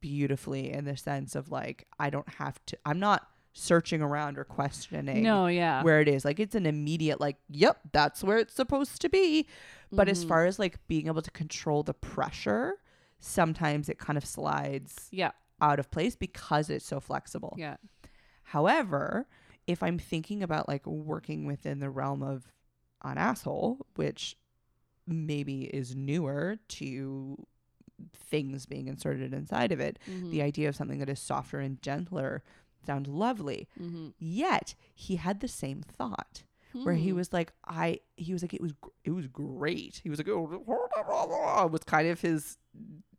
beautifully 0.00 0.72
in 0.72 0.84
the 0.84 0.96
sense 0.96 1.34
of 1.34 1.50
like 1.50 1.86
I 1.98 2.08
don't 2.10 2.28
have 2.34 2.64
to 2.66 2.78
I'm 2.86 3.00
not 3.00 3.28
searching 3.56 4.02
around 4.02 4.36
or 4.36 4.44
questioning 4.44 5.22
No, 5.22 5.46
yeah. 5.46 5.82
where 5.84 6.00
it 6.00 6.08
is. 6.08 6.24
Like 6.24 6.40
it's 6.40 6.54
an 6.56 6.66
immediate 6.66 7.20
like, 7.20 7.36
yep, 7.48 7.78
that's 7.92 8.22
where 8.24 8.38
it's 8.38 8.52
supposed 8.54 9.00
to 9.02 9.08
be. 9.08 9.46
But 9.92 10.08
as 10.08 10.24
Mhm. 10.24 10.28
far 10.28 10.44
as 10.44 10.58
like 10.58 10.84
being 10.88 11.06
able 11.06 11.22
to 11.22 11.30
control 11.30 11.84
the 11.84 11.94
pressure, 11.94 12.74
sometimes 13.20 13.88
it 13.88 13.98
kind 13.98 14.16
of 14.18 14.24
slides 14.26 15.08
yeah, 15.12 15.30
out 15.60 15.78
of 15.78 15.90
place 15.90 16.16
because 16.16 16.68
it's 16.68 16.84
so 16.84 16.98
flexible. 17.00 17.54
yeah. 17.56 17.76
However, 18.42 19.26
if 19.66 19.82
I'm 19.82 19.98
thinking 19.98 20.42
about 20.42 20.68
like 20.68 20.84
working 20.86 21.46
within 21.46 21.78
the 21.78 21.90
realm 21.90 22.22
of 22.22 22.52
an 23.02 23.18
asshole, 23.18 23.86
which 23.94 24.36
maybe 25.06 25.62
is 25.64 25.94
newer 25.94 26.56
to 26.68 27.46
things 28.12 28.66
being 28.66 28.88
inserted 28.88 29.32
inside 29.32 29.70
of 29.72 29.80
it, 29.80 29.98
Mm-hmm. 30.10 30.30
the 30.30 30.42
idea 30.42 30.68
of 30.68 30.76
something 30.76 30.98
that 30.98 31.08
is 31.08 31.20
softer 31.20 31.60
and 31.60 31.80
gentler 31.80 32.42
sounds 32.86 33.08
lovely. 33.08 33.68
mm-hmm. 33.80 34.08
Yet 34.18 34.74
he 34.94 35.16
had 35.16 35.40
the 35.40 35.48
same 35.48 35.82
thought 35.82 36.42
where 36.82 36.94
Hmm. 36.94 37.00
he 37.02 37.12
was 37.12 37.32
like, 37.32 37.52
I, 37.66 38.00
he 38.16 38.32
was 38.32 38.42
like, 38.42 38.52
it 38.52 38.60
was, 38.60 38.72
it 39.04 39.12
was 39.12 39.28
great. 39.28 40.00
He 40.02 40.10
was 40.10 40.18
like, 40.18 40.28
oh, 40.28 41.68
was 41.70 41.84
kind 41.84 42.08
of 42.08 42.20
his 42.20 42.56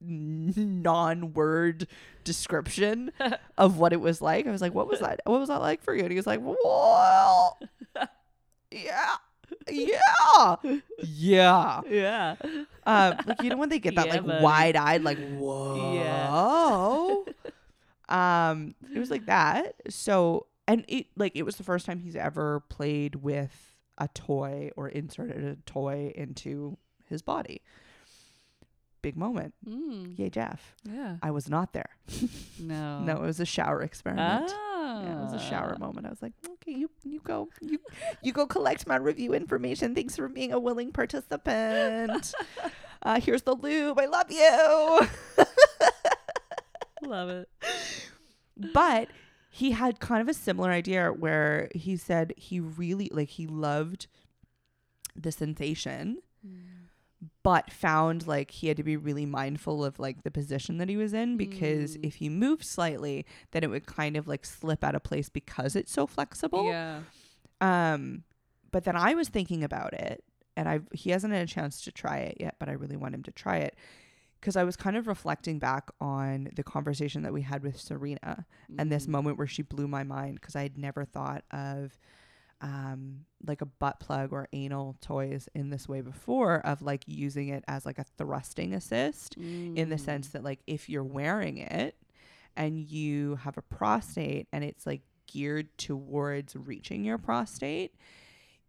non-word 0.02 1.88
description 2.24 3.12
of 3.58 3.78
what 3.78 3.94
it 3.94 4.02
was 4.02 4.22
like. 4.22 4.46
I 4.48 4.52
was 4.52 4.62
like, 4.62 4.74
what 4.74 4.88
was 4.88 5.00
that? 5.00 5.22
What 5.26 5.40
was 5.40 5.50
that 5.50 5.62
like 5.62 5.82
for 5.84 5.94
you? 5.96 6.02
And 6.02 6.12
he 6.12 6.18
was 6.18 6.28
like, 6.28 6.42
well, 6.42 7.58
yeah, 8.72 9.16
yeah, 9.72 10.56
yeah. 11.04 11.82
yeah. 11.90 12.36
Um, 12.86 13.16
like 13.26 13.42
you 13.42 13.50
know 13.50 13.58
when 13.58 13.70
they 13.70 13.80
get 13.80 13.96
that 13.96 14.08
Yeah, 14.08 14.14
like 14.16 14.26
buddy. 14.26 14.44
wide-eyed, 14.44 15.04
like 15.04 15.18
whoa. 15.38 17.26
Um, 18.10 18.76
it 18.94 19.00
was 19.00 19.10
like 19.10 19.26
that. 19.26 19.76
So, 19.90 20.48
and 20.68 20.86
it 20.88 21.08
like 21.16 21.34
it 21.36 21.44
was 21.44 21.56
the 21.58 21.64
first 21.64 21.86
time 21.86 22.00
he's 22.00 22.16
ever 22.16 22.62
played 22.70 23.16
with 23.16 23.76
a 23.98 24.08
toy 24.10 24.72
or 24.76 24.90
inserted 24.90 25.44
a 25.44 25.56
toy 25.70 26.12
into 26.16 26.78
his 27.08 27.22
body. 27.22 27.62
Big 29.02 29.16
moment. 29.16 29.54
Mm. 29.68 30.18
Yay, 30.18 30.30
Jeff. 30.30 30.76
Yeah. 30.84 31.18
I 31.22 31.30
was 31.32 31.50
not 31.50 31.74
there. 31.74 31.90
No. 32.58 33.00
No, 33.02 33.18
it 33.18 33.22
was 33.22 33.40
a 33.42 33.46
shower 33.46 33.82
experiment. 33.82 34.50
Oh. 34.50 35.02
Yeah, 35.04 35.20
it 35.20 35.24
was 35.24 35.34
a 35.34 35.40
shower 35.40 35.76
moment. 35.78 36.08
I 36.08 36.10
was 36.10 36.22
like, 36.22 36.32
okay, 36.48 36.72
you 36.72 36.90
you 37.04 37.20
go 37.20 37.50
you 37.62 37.80
you 38.24 38.32
go 38.32 38.48
collect 38.48 38.88
my 38.88 38.96
review 38.96 39.34
information. 39.34 39.94
Thanks 39.94 40.16
for 40.16 40.30
being 40.30 40.54
a 40.54 40.60
willing 40.60 40.92
participant. 40.94 42.34
uh, 43.04 43.20
here's 43.20 43.42
the 43.42 43.56
lube. 43.56 44.00
I 44.00 44.06
love 44.06 44.32
you. 44.32 45.46
Love 47.06 47.30
it. 47.30 47.50
but 48.74 49.10
he 49.50 49.72
had 49.72 50.00
kind 50.00 50.22
of 50.22 50.28
a 50.28 50.34
similar 50.34 50.70
idea 50.72 51.10
where 51.12 51.70
he 51.74 51.96
said 51.98 52.34
he 52.38 52.60
really 52.60 53.10
like 53.14 53.30
he 53.30 53.48
loved 53.48 54.08
the 55.16 55.32
sensation 55.32 56.18
but 57.42 57.72
found 57.72 58.28
like 58.28 58.52
he 58.52 58.68
had 58.68 58.78
to 58.78 58.84
be 58.84 58.98
really 58.98 59.26
mindful 59.26 59.84
of 59.84 59.98
like 60.00 60.24
the 60.24 60.30
position 60.32 60.78
that 60.78 60.90
he 60.90 60.98
was 60.98 61.14
in 61.14 61.38
because 61.38 61.98
Mm. 61.98 62.06
if 62.06 62.16
he 62.16 62.30
moved 62.30 62.64
slightly 62.66 63.26
then 63.52 63.64
it 63.64 63.70
would 63.70 63.86
kind 63.88 64.16
of 64.18 64.28
like 64.28 64.46
slip 64.46 64.84
out 64.84 64.94
of 64.96 65.04
place 65.04 65.30
because 65.30 65.76
it's 65.76 65.92
so 65.92 66.06
flexible 66.06 66.66
Yeah. 66.70 67.02
um 67.62 68.24
but 68.72 68.84
then 68.84 68.96
i 68.96 69.14
was 69.16 69.30
thinking 69.30 69.64
about 69.64 69.94
it 69.94 70.24
and 70.58 70.68
i 70.70 70.82
he 70.94 71.10
hasn't 71.12 71.34
had 71.34 71.44
a 71.44 71.48
chance 71.52 71.82
to 71.86 71.92
try 71.92 72.18
it 72.18 72.38
yet 72.40 72.56
but 72.60 72.70
i 72.70 72.74
really 72.74 72.98
want 72.98 73.16
him 73.16 73.24
to 73.24 73.32
try 73.32 73.58
it 73.58 73.76
because 74.40 74.56
i 74.56 74.64
was 74.64 74.76
kind 74.76 74.96
of 74.98 75.08
reflecting 75.08 75.60
back 75.60 75.90
on 76.00 76.50
the 76.56 76.64
conversation 76.64 77.24
that 77.24 77.34
we 77.34 77.42
had 77.42 77.64
with 77.64 77.80
serena 77.80 78.46
and 78.78 78.92
this 78.92 79.06
Mm. 79.06 79.10
moment 79.10 79.38
where 79.38 79.48
she 79.48 79.62
blew 79.62 79.88
my 79.88 80.04
mind 80.04 80.36
because 80.40 80.56
I 80.56 80.64
had 80.64 80.78
never 80.78 81.06
thought 81.06 81.44
of 81.52 81.98
um 82.62 83.26
like 83.46 83.62
a 83.62 83.66
butt 83.66 84.00
plug 84.00 84.32
or 84.32 84.48
anal 84.54 84.96
toys 85.02 85.50
in 85.54 85.70
this 85.70 85.88
way 85.90 86.02
before 86.02 86.66
of 86.66 86.82
like 86.82 87.04
using 87.06 87.50
it 87.50 87.64
as 87.68 87.86
like 87.86 88.00
a 88.00 88.06
thrusting 88.18 88.74
assist 88.74 89.36
in 89.38 89.90
the 89.90 89.96
Mm. 89.98 90.00
sense 90.00 90.30
that 90.30 90.44
like 90.44 90.60
if 90.66 90.88
you're 90.90 91.04
wearing 91.04 91.58
it 91.58 91.96
and 92.56 92.80
you 92.80 93.36
have 93.36 93.58
a 93.58 93.62
prostate 93.62 94.48
and 94.54 94.64
it's 94.64 94.86
like 94.86 95.02
geared 95.28 95.78
towards 95.78 96.56
reaching 96.56 97.04
your 97.04 97.18
prostate 97.18 97.94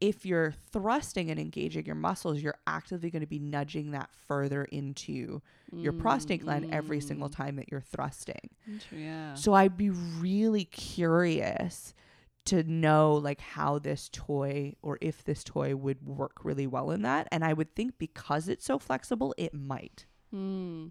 if 0.00 0.26
you're 0.26 0.52
thrusting 0.72 1.30
and 1.30 1.40
engaging 1.40 1.86
your 1.86 1.94
muscles 1.94 2.40
you're 2.42 2.58
actively 2.66 3.10
going 3.10 3.20
to 3.22 3.26
be 3.26 3.38
nudging 3.38 3.92
that 3.92 4.10
further 4.26 4.64
into 4.64 5.40
your 5.72 5.92
prostate 5.92 6.42
gland 6.42 6.66
every 6.70 7.00
single 7.00 7.28
Mm. 7.28 7.36
time 7.36 7.56
that 7.56 7.70
you're 7.70 7.80
thrusting 7.80 8.50
Yeah. 8.92 9.34
so 9.34 9.52
I'd 9.54 9.76
be 9.76 9.90
really 9.90 10.64
curious 10.64 11.94
to 12.46 12.62
know 12.62 13.14
like 13.14 13.40
how 13.40 13.78
this 13.78 14.08
toy 14.12 14.74
or 14.82 14.98
if 15.00 15.24
this 15.24 15.42
toy 15.42 15.74
would 15.74 16.06
work 16.06 16.44
really 16.44 16.66
well 16.68 16.92
in 16.92 17.02
that. 17.02 17.26
And 17.32 17.44
I 17.44 17.52
would 17.52 17.74
think 17.74 17.98
because 17.98 18.48
it's 18.48 18.64
so 18.64 18.78
flexible, 18.78 19.34
it 19.36 19.52
might. 19.52 20.06
Hmm. 20.30 20.88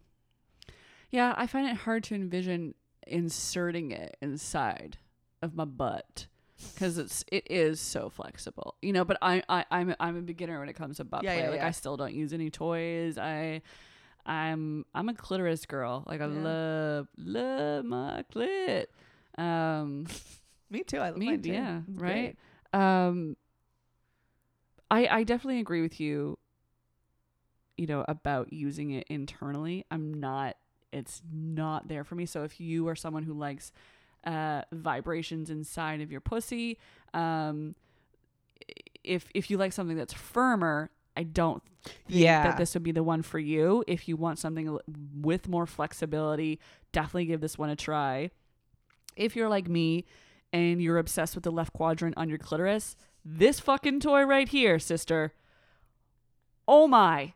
Yeah, 1.12 1.34
I 1.38 1.48
find 1.48 1.66
it 1.68 1.78
hard 1.78 2.04
to 2.06 2.16
envision 2.16 2.74
inserting 3.08 3.92
it 3.92 4.18
inside 4.22 4.98
of 5.42 5.56
my 5.56 5.64
butt 5.64 6.28
because 6.74 6.98
it's 6.98 7.24
it 7.32 7.48
is 7.50 7.80
so 7.80 8.10
flexible, 8.10 8.76
you 8.82 8.92
know. 8.94 9.06
But 9.06 9.18
I 9.22 9.44
I 9.50 9.66
I'm 9.72 9.90
a- 9.92 9.96
I'm 10.00 10.18
a 10.18 10.22
beginner 10.22 10.60
when 10.60 10.70
it 10.70 10.74
comes 10.74 10.98
to 10.98 11.04
butt 11.04 11.24
Yeah, 11.24 11.34
play. 11.34 11.44
yeah, 11.44 11.50
like 11.50 11.60
yeah. 11.62 11.68
I 11.68 11.72
still 11.72 11.98
don't 11.98 12.14
use 12.14 12.34
any 12.34 12.50
toys. 12.50 13.18
I 13.18 13.62
I'm 14.26 14.86
I'm 14.94 15.10
a 15.10 15.14
clitoris 15.14 15.66
girl. 15.66 16.04
Like 16.08 16.22
I 16.22 16.26
Yeah. 16.26 16.42
love 16.42 17.08
love 17.18 17.86
my 17.86 18.24
clit. 18.34 18.86
Um, 19.38 20.08
Me 20.70 20.84
too. 20.84 20.98
I 20.98 21.10
love 21.10 21.18
me, 21.18 21.28
mine 21.28 21.42
too. 21.42 21.52
yeah, 21.52 21.82
It's 21.88 22.02
right. 22.02 22.36
great. 22.74 22.82
Um, 22.82 23.38
I 24.90 25.08
I 25.08 25.24
definitely 25.24 25.60
agree 25.60 25.82
with 25.82 26.00
you. 26.00 26.38
You 27.78 27.88
know 27.88 28.06
about 28.08 28.54
using 28.54 28.92
it 28.92 29.06
internally. 29.10 29.86
I'm 29.92 30.14
not. 30.14 30.56
It's 30.94 31.22
not 31.34 31.90
there 31.90 32.04
for 32.06 32.16
me. 32.16 32.26
So 32.26 32.44
if 32.44 32.60
you 32.62 32.88
are 32.88 32.96
someone 32.96 33.24
who 33.24 33.34
likes 33.34 33.74
uh, 34.26 34.64
vibrations 34.72 35.50
inside 35.50 36.02
of 36.02 36.12
your 36.12 36.22
pussy, 36.22 36.78
um, 37.14 37.76
if 39.04 39.30
if 39.34 39.50
you 39.52 39.58
like 39.58 39.72
something 39.74 39.98
that's 39.98 40.14
firmer, 40.14 40.90
I 41.16 41.24
don't 41.24 41.62
think 41.86 42.02
Yeah. 42.08 42.44
that 42.44 42.58
this 42.58 42.74
would 42.74 42.84
be 42.84 42.92
the 42.92 43.04
one 43.04 43.22
for 43.22 43.38
you. 43.40 43.84
If 43.88 44.08
you 44.08 44.18
want 44.18 44.40
something 44.40 44.78
with 45.22 45.48
more 45.48 45.66
flexibility, 45.68 46.60
definitely 46.92 47.26
give 47.26 47.42
this 47.42 47.58
one 47.58 47.70
a 47.70 47.76
try. 47.76 48.32
If 49.16 49.36
you're 49.36 49.50
like 49.50 49.68
me 49.70 50.06
and 50.52 50.82
you're 50.82 50.98
obsessed 50.98 51.36
with 51.36 51.44
the 51.44 51.52
left 51.52 51.74
quadrant 51.74 52.18
on 52.18 52.28
your 52.30 52.38
clitoris, 52.40 52.96
this 53.24 53.60
fucking 53.60 54.00
toy 54.00 54.24
right 54.24 54.50
here, 54.50 54.80
sister. 54.80 55.34
Oh 56.68 56.88
my. 56.88 57.34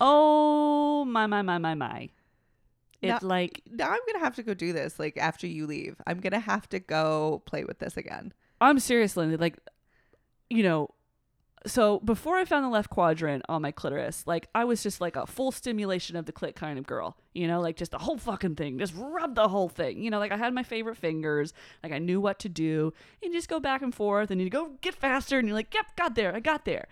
Oh 0.00 1.04
my 1.06 1.26
my 1.26 1.42
my 1.42 1.58
my 1.58 1.74
my. 1.74 2.10
Now- 3.02 3.16
It's 3.16 3.24
like 3.24 3.62
Now 3.70 3.88
I'm 3.90 4.00
gonna 4.06 4.24
have 4.24 4.36
to 4.36 4.42
go 4.42 4.54
do 4.54 4.72
this. 4.72 4.98
Like 4.98 5.16
after 5.16 5.46
you 5.46 5.66
leave, 5.66 5.96
I'm 6.06 6.20
gonna 6.20 6.38
have 6.40 6.68
to 6.70 6.78
go 6.78 7.42
play 7.46 7.64
with 7.64 7.78
this 7.78 7.96
again. 7.96 8.32
I'm 8.60 8.78
serious, 8.78 9.16
Lindsay. 9.16 9.36
Like, 9.36 9.58
you 10.48 10.62
know, 10.62 10.88
so 11.64 12.00
before 12.00 12.36
I 12.36 12.44
found 12.44 12.64
the 12.64 12.68
left 12.68 12.90
quadrant 12.90 13.44
on 13.48 13.62
my 13.62 13.70
clitoris, 13.70 14.24
like 14.26 14.48
I 14.54 14.64
was 14.64 14.82
just 14.82 15.00
like 15.00 15.14
a 15.16 15.26
full 15.26 15.52
stimulation 15.52 16.16
of 16.16 16.26
the 16.26 16.32
clit 16.32 16.54
kind 16.56 16.76
of 16.78 16.86
girl. 16.86 17.16
You 17.34 17.46
know, 17.46 17.60
like 17.60 17.76
just 17.76 17.92
the 17.92 17.98
whole 17.98 18.18
fucking 18.18 18.56
thing, 18.56 18.78
just 18.78 18.92
rub 18.96 19.34
the 19.36 19.48
whole 19.48 19.68
thing. 19.68 20.02
You 20.02 20.10
know, 20.10 20.18
like 20.18 20.32
I 20.32 20.36
had 20.36 20.52
my 20.54 20.64
favorite 20.64 20.96
fingers, 20.96 21.52
like 21.82 21.92
I 21.92 21.98
knew 21.98 22.20
what 22.20 22.38
to 22.40 22.48
do. 22.48 22.92
And 23.22 23.32
just 23.32 23.48
go 23.48 23.60
back 23.60 23.80
and 23.82 23.94
forth, 23.94 24.30
and 24.30 24.40
you 24.40 24.50
go 24.50 24.72
get 24.80 24.94
faster, 24.94 25.38
and 25.38 25.46
you're 25.46 25.54
like, 25.56 25.72
yep, 25.72 25.94
got 25.96 26.14
there, 26.16 26.34
I 26.34 26.40
got 26.40 26.64
there. 26.64 26.88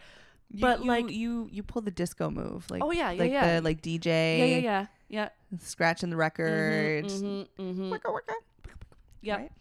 You- 0.53 0.61
But, 0.61 0.81
you- 0.81 0.87
like- 0.89 1.11
you 1.11 1.49
you 1.53 1.63
pull 1.63 1.83
the 1.83 1.91
disco 1.91 2.31
move, 2.31 2.69
like 2.71 2.83
oh 2.83 2.91
yeah, 2.91 3.11
yeah, 3.13 3.23
like 3.23 3.31
yeah, 3.33 3.57
the 3.57 3.63
like 3.63 3.83
DJ, 3.83 4.39
yeah, 4.39 4.45
yeah, 4.45 4.57
yeah, 4.59 4.87
yeah. 5.09 5.29
scratching 5.61 6.11
the 6.11 6.17
record. 6.17 7.05
Mhm, 7.05 7.47
mhm, 7.59 7.75
mhm. 7.77 7.91
Wicka, 7.91 8.11
wicka. 8.13 8.35
Yep. 9.23 9.39
Right? 9.39 9.53
I 9.53 9.57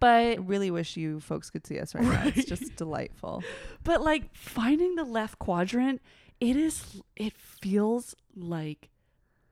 But 0.00 0.46
really 0.46 0.70
wish 0.70 0.96
you 0.96 1.20
folks 1.20 1.50
could 1.50 1.66
see 1.66 1.78
us 1.78 1.94
right, 1.94 2.04
now. 2.04 2.22
It's 2.26 2.44
just 2.46 2.76
delightful. 2.76 3.42
But 3.84 4.02
like 4.02 4.34
finding 4.34 4.94
the 4.96 5.04
left 5.04 5.38
quadrant, 5.38 6.00
it 6.40 6.56
is 6.56 7.00
it 7.16 7.34
feels 7.36 8.14
like 8.34 8.88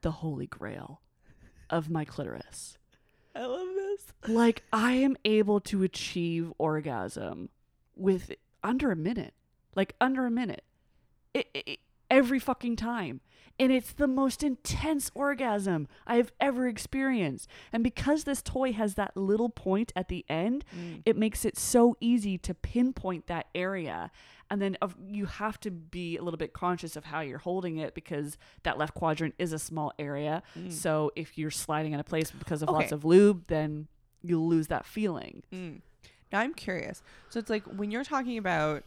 the 0.02 0.10
holy 0.10 0.46
grail 0.46 1.00
of 1.70 1.88
my 1.90 2.04
clitoris. 2.04 2.76
I 3.34 3.44
love 3.46 3.68
this. 3.74 4.06
Like 4.26 4.64
I 4.72 4.92
am 4.94 5.16
able 5.24 5.60
to 5.60 5.82
achieve 5.82 6.52
orgasm 6.58 7.50
with 7.94 8.32
under 8.64 8.90
a 8.90 8.96
minute. 8.96 9.34
Like 9.78 9.94
under 10.00 10.26
a 10.26 10.30
minute. 10.30 10.64
it, 11.34 11.48
it, 11.54 11.78
every 12.10 12.38
fucking 12.38 12.76
time. 12.76 13.20
And 13.60 13.72
it's 13.72 13.92
the 13.92 14.06
most 14.06 14.44
intense 14.44 15.10
orgasm 15.14 15.88
I've 16.06 16.30
ever 16.40 16.68
experienced. 16.68 17.48
And 17.72 17.82
because 17.82 18.22
this 18.22 18.40
toy 18.40 18.72
has 18.72 18.94
that 18.94 19.16
little 19.16 19.48
point 19.48 19.92
at 19.96 20.08
the 20.08 20.24
end, 20.28 20.64
it 21.04 21.16
makes 21.16 21.44
it 21.44 21.58
so 21.58 21.96
easy 22.00 22.38
to 22.38 22.54
pinpoint 22.54 23.26
that 23.26 23.46
area. 23.56 24.12
And 24.48 24.62
then 24.62 24.76
of, 24.80 24.94
you 25.04 25.26
have 25.26 25.58
to 25.60 25.72
be 25.72 26.16
a 26.16 26.22
little 26.22 26.38
bit 26.38 26.52
conscious 26.52 26.94
of 26.94 27.06
how 27.06 27.20
you're 27.20 27.38
holding 27.38 27.78
it 27.78 27.94
because 27.96 28.38
that 28.62 28.78
left 28.78 28.94
quadrant 28.94 29.34
is 29.40 29.52
a 29.52 29.58
small 29.58 29.92
area. 29.98 30.44
So 30.70 31.10
if 31.16 31.36
you're 31.36 31.50
sliding 31.50 31.94
in 31.94 32.00
a 32.00 32.04
place 32.04 32.30
because 32.30 32.62
of 32.62 32.68
lots 32.70 32.92
of 32.92 33.04
lube, 33.04 33.48
then 33.48 33.88
you'll 34.22 34.48
lose 34.48 34.68
that 34.68 34.86
feeling. 34.86 35.42
Mm. 35.52 35.80
Now 36.30 36.40
I'm 36.40 36.54
curious. 36.54 37.02
So 37.28 37.40
it's 37.40 37.50
like 37.50 37.64
when 37.64 37.90
you're 37.90 38.04
talking 38.04 38.38
about 38.38 38.84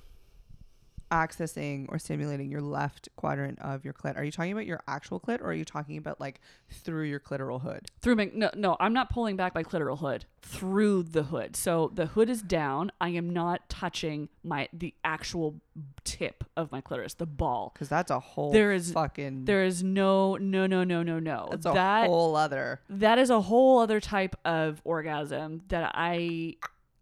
accessing 1.12 1.86
or 1.89 2.00
stimulating 2.00 2.50
your 2.50 2.62
left 2.62 3.10
quadrant 3.15 3.60
of 3.60 3.84
your 3.86 3.93
clit, 3.93 4.17
are 4.17 4.24
you 4.24 4.32
talking 4.32 4.52
about 4.52 4.65
your 4.65 4.82
actual 4.88 5.19
clit 5.19 5.41
or 5.41 5.45
are 5.47 5.54
you 5.54 5.65
talking 5.65 5.97
about 5.97 6.19
like 6.19 6.39
through 6.69 7.04
your 7.04 7.19
clitoral 7.19 7.62
hood? 7.62 7.88
through 8.02 8.15
my 8.15 8.32
no 8.34 8.50
no 8.56 8.76
i'm 8.80 8.93
not 8.93 9.10
pulling 9.12 9.36
back 9.36 9.54
my 9.54 9.63
clitoral 9.63 10.00
hood. 10.00 10.26
Through 10.43 11.04
the 11.04 11.24
hood. 11.24 11.56
So 11.56 11.91
the 11.93 12.08
hood 12.08 12.28
is 12.30 12.41
down. 12.41 12.91
I 13.00 13.10
am 13.10 13.30
not 13.30 13.69
touching 13.69 14.28
my 14.43 14.67
the 14.74 14.93
actual 15.04 15.62
tip 16.04 16.43
of 16.58 16.71
my 16.71 16.82
clitoris 16.82 17.13
the 17.13 17.28
ball. 17.28 17.69
Because 17.74 17.89
that's 17.89 18.10
a 18.10 18.19
whole 18.19 18.52
There 18.52 18.71
is- 18.71 18.91
fucking 18.91 19.45
there 19.45 19.63
is 19.63 19.84
no 19.84 20.36
no 20.38 20.65
no 20.65 20.84
no 20.84 21.04
no 21.04 21.19
no. 21.19 21.47
That's 21.52 21.65
a 21.67 21.74
that 21.74 22.08
whole 22.08 22.36
other. 22.36 22.82
that 22.89 23.19
is 23.19 23.30
a 23.30 23.39
whole 23.41 23.80
other 23.80 24.00
type 24.00 24.36
of 24.45 24.82
orgasm 24.84 25.62
that 25.67 25.91
i 25.93 26.56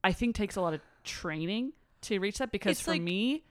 i 0.03 0.11
think 0.11 0.35
takes 0.35 0.55
a 0.57 0.61
lot 0.61 0.73
of 0.73 0.81
training 1.03 1.71
to 2.01 2.19
reach 2.19 2.37
that 2.39 2.51
because 2.51 2.71
It's 2.73 2.81
for 2.81 2.91
like- 2.91 3.01
me 3.01 3.43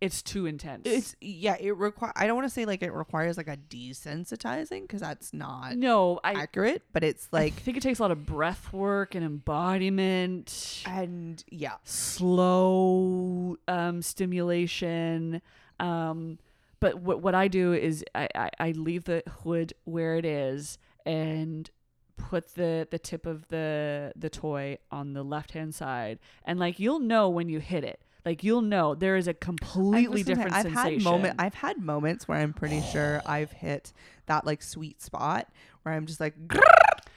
it's 0.00 0.22
too 0.22 0.46
intense 0.46 0.82
It's 0.84 1.16
yeah. 1.20 1.56
It 1.58 1.76
require. 1.76 2.12
I 2.16 2.26
don't 2.26 2.36
want 2.36 2.46
to 2.46 2.52
say 2.52 2.64
like 2.64 2.82
it 2.82 2.92
requires 2.92 3.36
like 3.36 3.48
a 3.48 3.56
desensitizing 3.56 4.82
because 4.82 5.00
that's 5.00 5.32
not 5.32 5.76
no 5.76 6.20
i 6.24 6.32
accurate. 6.32 6.82
But 6.92 7.04
it's 7.04 7.28
like 7.32 7.54
I 7.54 7.60
think 7.60 7.76
it 7.76 7.82
takes 7.82 7.98
a 7.98 8.02
lot 8.02 8.10
of 8.10 8.26
breath 8.26 8.72
work 8.72 9.14
and 9.14 9.24
embodiment 9.24 10.82
and 10.86 11.42
yeah. 11.50 11.76
slow 11.84 13.56
um, 13.68 14.02
stimulation. 14.02 15.40
Um, 15.80 16.38
but 16.80 16.96
what 16.96 17.22
what 17.22 17.34
I 17.34 17.48
do 17.48 17.72
is 17.72 18.04
I, 18.14 18.28
I, 18.34 18.50
I 18.60 18.70
leave 18.72 19.04
the 19.04 19.22
hood 19.42 19.72
where 19.84 20.16
it 20.16 20.24
is 20.24 20.78
and 21.06 21.70
put 22.16 22.54
the 22.54 22.86
the 22.90 22.98
tip 22.98 23.26
of 23.26 23.48
the 23.48 24.12
the 24.16 24.30
toy 24.30 24.78
on 24.90 25.14
the 25.14 25.22
left 25.22 25.52
hand 25.52 25.74
side 25.74 26.18
and 26.44 26.58
like 26.58 26.78
you'll 26.78 27.00
know 27.00 27.28
when 27.28 27.48
you 27.48 27.58
hit 27.58 27.84
it 27.84 28.00
like 28.24 28.42
you'll 28.44 28.62
know 28.62 28.94
there 28.94 29.16
is 29.16 29.28
a 29.28 29.34
completely 29.34 30.02
gonna 30.02 30.16
say, 30.18 30.22
different 30.24 30.52
I've 30.54 30.62
sensation 30.62 30.92
had 31.00 31.02
moment. 31.02 31.34
I've 31.38 31.54
had 31.54 31.78
moments 31.78 32.26
where 32.26 32.38
I'm 32.38 32.52
pretty 32.52 32.80
sure 32.80 33.22
I've 33.26 33.52
hit 33.52 33.92
that 34.26 34.46
like 34.46 34.62
sweet 34.62 35.02
spot 35.02 35.48
where 35.82 35.94
I'm 35.94 36.06
just 36.06 36.20
like 36.20 36.34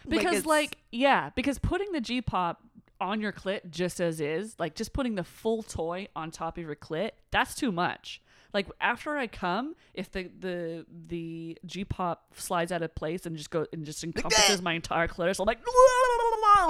because 0.08 0.26
it's- 0.26 0.46
like, 0.46 0.78
yeah 0.92 1.30
because 1.36 1.60
putting 1.60 1.92
the 1.92 2.02
g 2.02 2.22
pop 2.22 2.62
on 3.00 3.22
your 3.22 3.32
clit 3.32 3.70
just 3.70 4.00
as 4.00 4.20
is 4.20 4.56
like 4.58 4.74
just 4.76 4.92
putting 4.94 5.16
the 5.16 5.24
full 5.24 5.62
toy 5.64 6.08
on 6.16 6.32
top 6.32 6.58
of 6.58 6.64
your 6.64 6.76
clit 6.76 7.12
that's 7.30 7.54
too 7.54 7.72
much 7.72 8.20
like 8.56 8.66
after 8.82 9.16
i 9.16 9.28
come 9.28 9.76
if 9.94 10.10
the 10.12 10.32
the 10.40 10.84
the 11.08 11.56
g 11.64 11.86
pop 11.86 12.24
slides 12.36 12.72
out 12.72 12.82
of 12.82 12.96
place 12.96 13.28
and 13.28 13.38
just 13.38 13.52
go 13.52 13.68
and 13.72 13.86
just 13.86 14.04
encompasses 14.04 14.64
my 14.64 14.74
entire 14.74 15.08
clitoris 15.08 15.40
i'm 15.40 15.46
like 15.46 15.60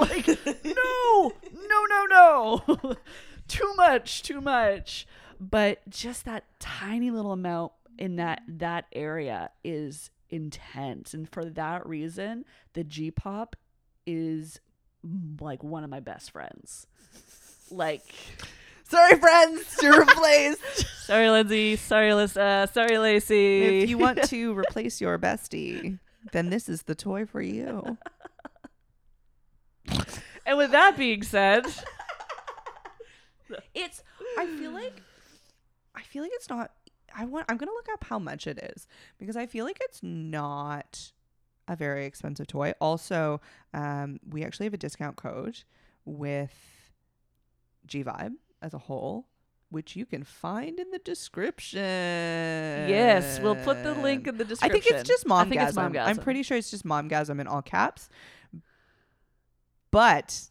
like 0.00 0.26
no 0.64 1.32
no 1.66 1.84
no 1.88 2.04
no 2.10 2.94
too 3.48 3.72
much 3.76 4.22
too 4.22 4.40
much 4.40 5.06
but 5.40 5.80
just 5.88 6.24
that 6.24 6.44
tiny 6.60 7.10
little 7.10 7.32
amount 7.32 7.72
in 7.98 8.16
that 8.16 8.42
that 8.46 8.86
area 8.92 9.50
is 9.64 10.10
intense 10.30 11.14
and 11.14 11.28
for 11.28 11.44
that 11.44 11.86
reason 11.86 12.44
the 12.74 12.84
g 12.84 13.10
pop 13.10 13.56
is 14.06 14.60
mm, 15.06 15.40
like 15.40 15.62
one 15.64 15.82
of 15.84 15.90
my 15.90 16.00
best 16.00 16.30
friends 16.30 16.86
like 17.70 18.02
sorry 18.84 19.18
friends, 19.18 19.76
you're 19.82 20.00
replaced. 20.06 20.86
sorry 21.06 21.28
lindsay 21.30 21.76
sorry 21.76 22.10
Alyssa. 22.10 22.72
sorry 22.72 22.98
lacey 22.98 23.82
if 23.82 23.90
you 23.90 23.98
want 23.98 24.22
to 24.28 24.56
replace 24.58 25.00
your 25.00 25.18
bestie, 25.18 25.98
then 26.32 26.50
this 26.50 26.68
is 26.68 26.82
the 26.82 26.94
toy 26.94 27.24
for 27.26 27.40
you. 27.42 27.96
and 30.46 30.58
with 30.58 30.70
that 30.72 30.96
being 30.96 31.22
said 31.22 31.64
It's. 33.74 34.02
I 34.38 34.46
feel 34.46 34.72
like. 34.72 35.02
I 35.94 36.02
feel 36.02 36.22
like 36.22 36.32
it's 36.34 36.48
not. 36.48 36.72
I 37.16 37.24
want. 37.24 37.46
I'm 37.48 37.56
gonna 37.56 37.72
look 37.72 37.88
up 37.92 38.04
how 38.04 38.18
much 38.18 38.46
it 38.46 38.58
is 38.58 38.86
because 39.18 39.36
I 39.36 39.46
feel 39.46 39.64
like 39.64 39.78
it's 39.80 40.02
not 40.02 41.12
a 41.66 41.76
very 41.76 42.06
expensive 42.06 42.46
toy. 42.46 42.72
Also, 42.80 43.40
um, 43.74 44.18
we 44.28 44.44
actually 44.44 44.66
have 44.66 44.74
a 44.74 44.78
discount 44.78 45.16
code 45.16 45.64
with 46.04 46.54
G 47.86 48.02
Vibe 48.04 48.32
as 48.62 48.74
a 48.74 48.78
whole, 48.78 49.28
which 49.70 49.96
you 49.96 50.06
can 50.06 50.24
find 50.24 50.78
in 50.80 50.90
the 50.90 50.98
description. 50.98 51.78
yes 51.78 53.40
we'll 53.40 53.56
put 53.56 53.82
the 53.82 53.94
link 53.94 54.26
in 54.26 54.38
the 54.38 54.44
description. 54.44 54.70
I 54.70 54.80
think 54.80 54.86
it's 54.86 55.08
just 55.08 55.26
momgasm. 55.26 55.40
I 55.40 55.44
think 55.44 55.94
it's 55.96 56.08
I'm 56.08 56.16
pretty 56.18 56.42
sure 56.42 56.56
it's 56.56 56.70
just 56.70 56.84
momgasm 56.84 57.40
in 57.40 57.46
all 57.46 57.62
caps. 57.62 58.08
But 59.90 60.48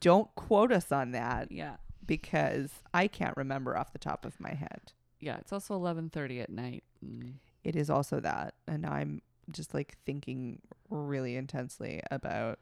don't 0.00 0.34
quote 0.34 0.72
us 0.72 0.90
on 0.90 1.12
that 1.12 1.52
yeah 1.52 1.76
because 2.06 2.70
I 2.92 3.06
can't 3.08 3.36
remember 3.36 3.76
off 3.76 3.92
the 3.92 3.98
top 3.98 4.24
of 4.24 4.38
my 4.40 4.54
head. 4.54 4.92
yeah 5.20 5.36
it's 5.38 5.52
also 5.52 5.78
11:30 5.78 6.42
at 6.42 6.50
night 6.50 6.84
Mm. 7.04 7.34
It 7.64 7.76
is 7.76 7.90
also 7.90 8.18
that, 8.20 8.54
and 8.66 8.84
I'm 8.86 9.22
just 9.50 9.74
like 9.74 9.96
thinking 10.04 10.60
really 10.90 11.36
intensely 11.36 12.00
about 12.10 12.58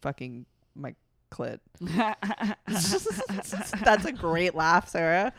fucking 0.00 0.46
my 0.74 0.94
clit. 1.30 1.60
That's 3.84 4.04
a 4.04 4.12
great 4.12 4.54
laugh, 4.54 4.88
Sarah. 4.88 5.32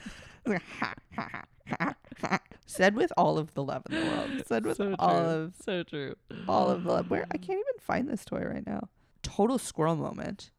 Said 2.65 2.95
with 2.95 3.11
all 3.17 3.37
of 3.37 3.53
the 3.53 3.63
love 3.63 3.83
in 3.89 3.99
the 3.99 4.05
world. 4.07 4.29
Said 4.47 4.65
with 4.65 4.77
So 4.77 4.95
all 4.99 5.09
true. 5.19 5.29
of 5.29 5.53
so 5.61 5.83
true 5.83 6.15
all 6.47 6.69
of 6.69 6.83
the 6.83 6.91
love. 6.91 7.09
where 7.09 7.25
I 7.31 7.37
can't 7.37 7.59
even 7.59 7.79
find 7.79 8.07
this 8.09 8.23
toy 8.23 8.41
right 8.41 8.65
now. 8.65 8.87
Total 9.23 9.57
squirrel 9.57 9.95
moment. 9.97 10.51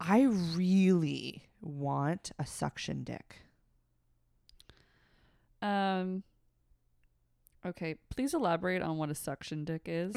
I 0.00 0.22
really 0.22 1.44
want 1.60 2.32
a 2.38 2.46
suction 2.46 3.04
dick. 3.04 3.36
um 5.62 6.22
okay 7.66 7.96
please 8.08 8.32
elaborate 8.32 8.80
on 8.80 8.96
what 8.96 9.10
a 9.10 9.14
suction 9.14 9.62
dick 9.66 9.82
is 9.84 10.14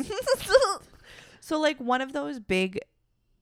so 1.42 1.60
like 1.60 1.78
one 1.82 2.00
of 2.00 2.14
those 2.14 2.40
big 2.40 2.80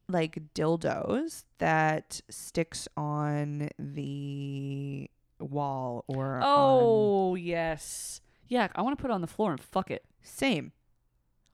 like 0.09 0.39
dildos 0.55 1.43
that 1.59 2.19
sticks 2.27 2.87
on 2.97 3.69
the 3.77 5.07
wall 5.39 6.03
or 6.07 6.37
on 6.37 6.43
Oh 6.43 7.35
yes, 7.35 8.21
yeah. 8.47 8.67
I 8.75 8.81
want 8.81 8.97
to 8.97 9.01
put 9.01 9.11
it 9.11 9.13
on 9.13 9.21
the 9.21 9.27
floor 9.27 9.51
and 9.51 9.61
fuck 9.61 9.89
it. 9.91 10.03
same 10.21 10.71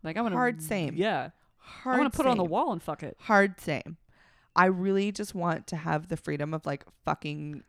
Like 0.03 0.17
I 0.17 0.21
want 0.21 0.31
to 0.31 0.37
Hard 0.37 0.61
same. 0.61 0.95
Yeah, 0.95 1.29
hard 1.57 1.97
I 1.97 1.99
want 1.99 2.11
to 2.13 2.17
put 2.17 2.25
it 2.25 2.29
on 2.29 2.37
the 2.37 2.43
wall 2.45 2.71
and 2.71 2.81
fuck 2.81 3.03
it. 3.03 3.17
hard 3.19 3.59
same 3.59 3.97
i 4.57 4.65
really 4.65 5.11
just 5.11 5.33
want 5.33 5.67
to 5.67 5.75
have 5.75 6.09
the 6.09 6.17
freedom 6.17 6.53
of 6.53 6.65
like 6.65 6.83
fucking 7.05 7.63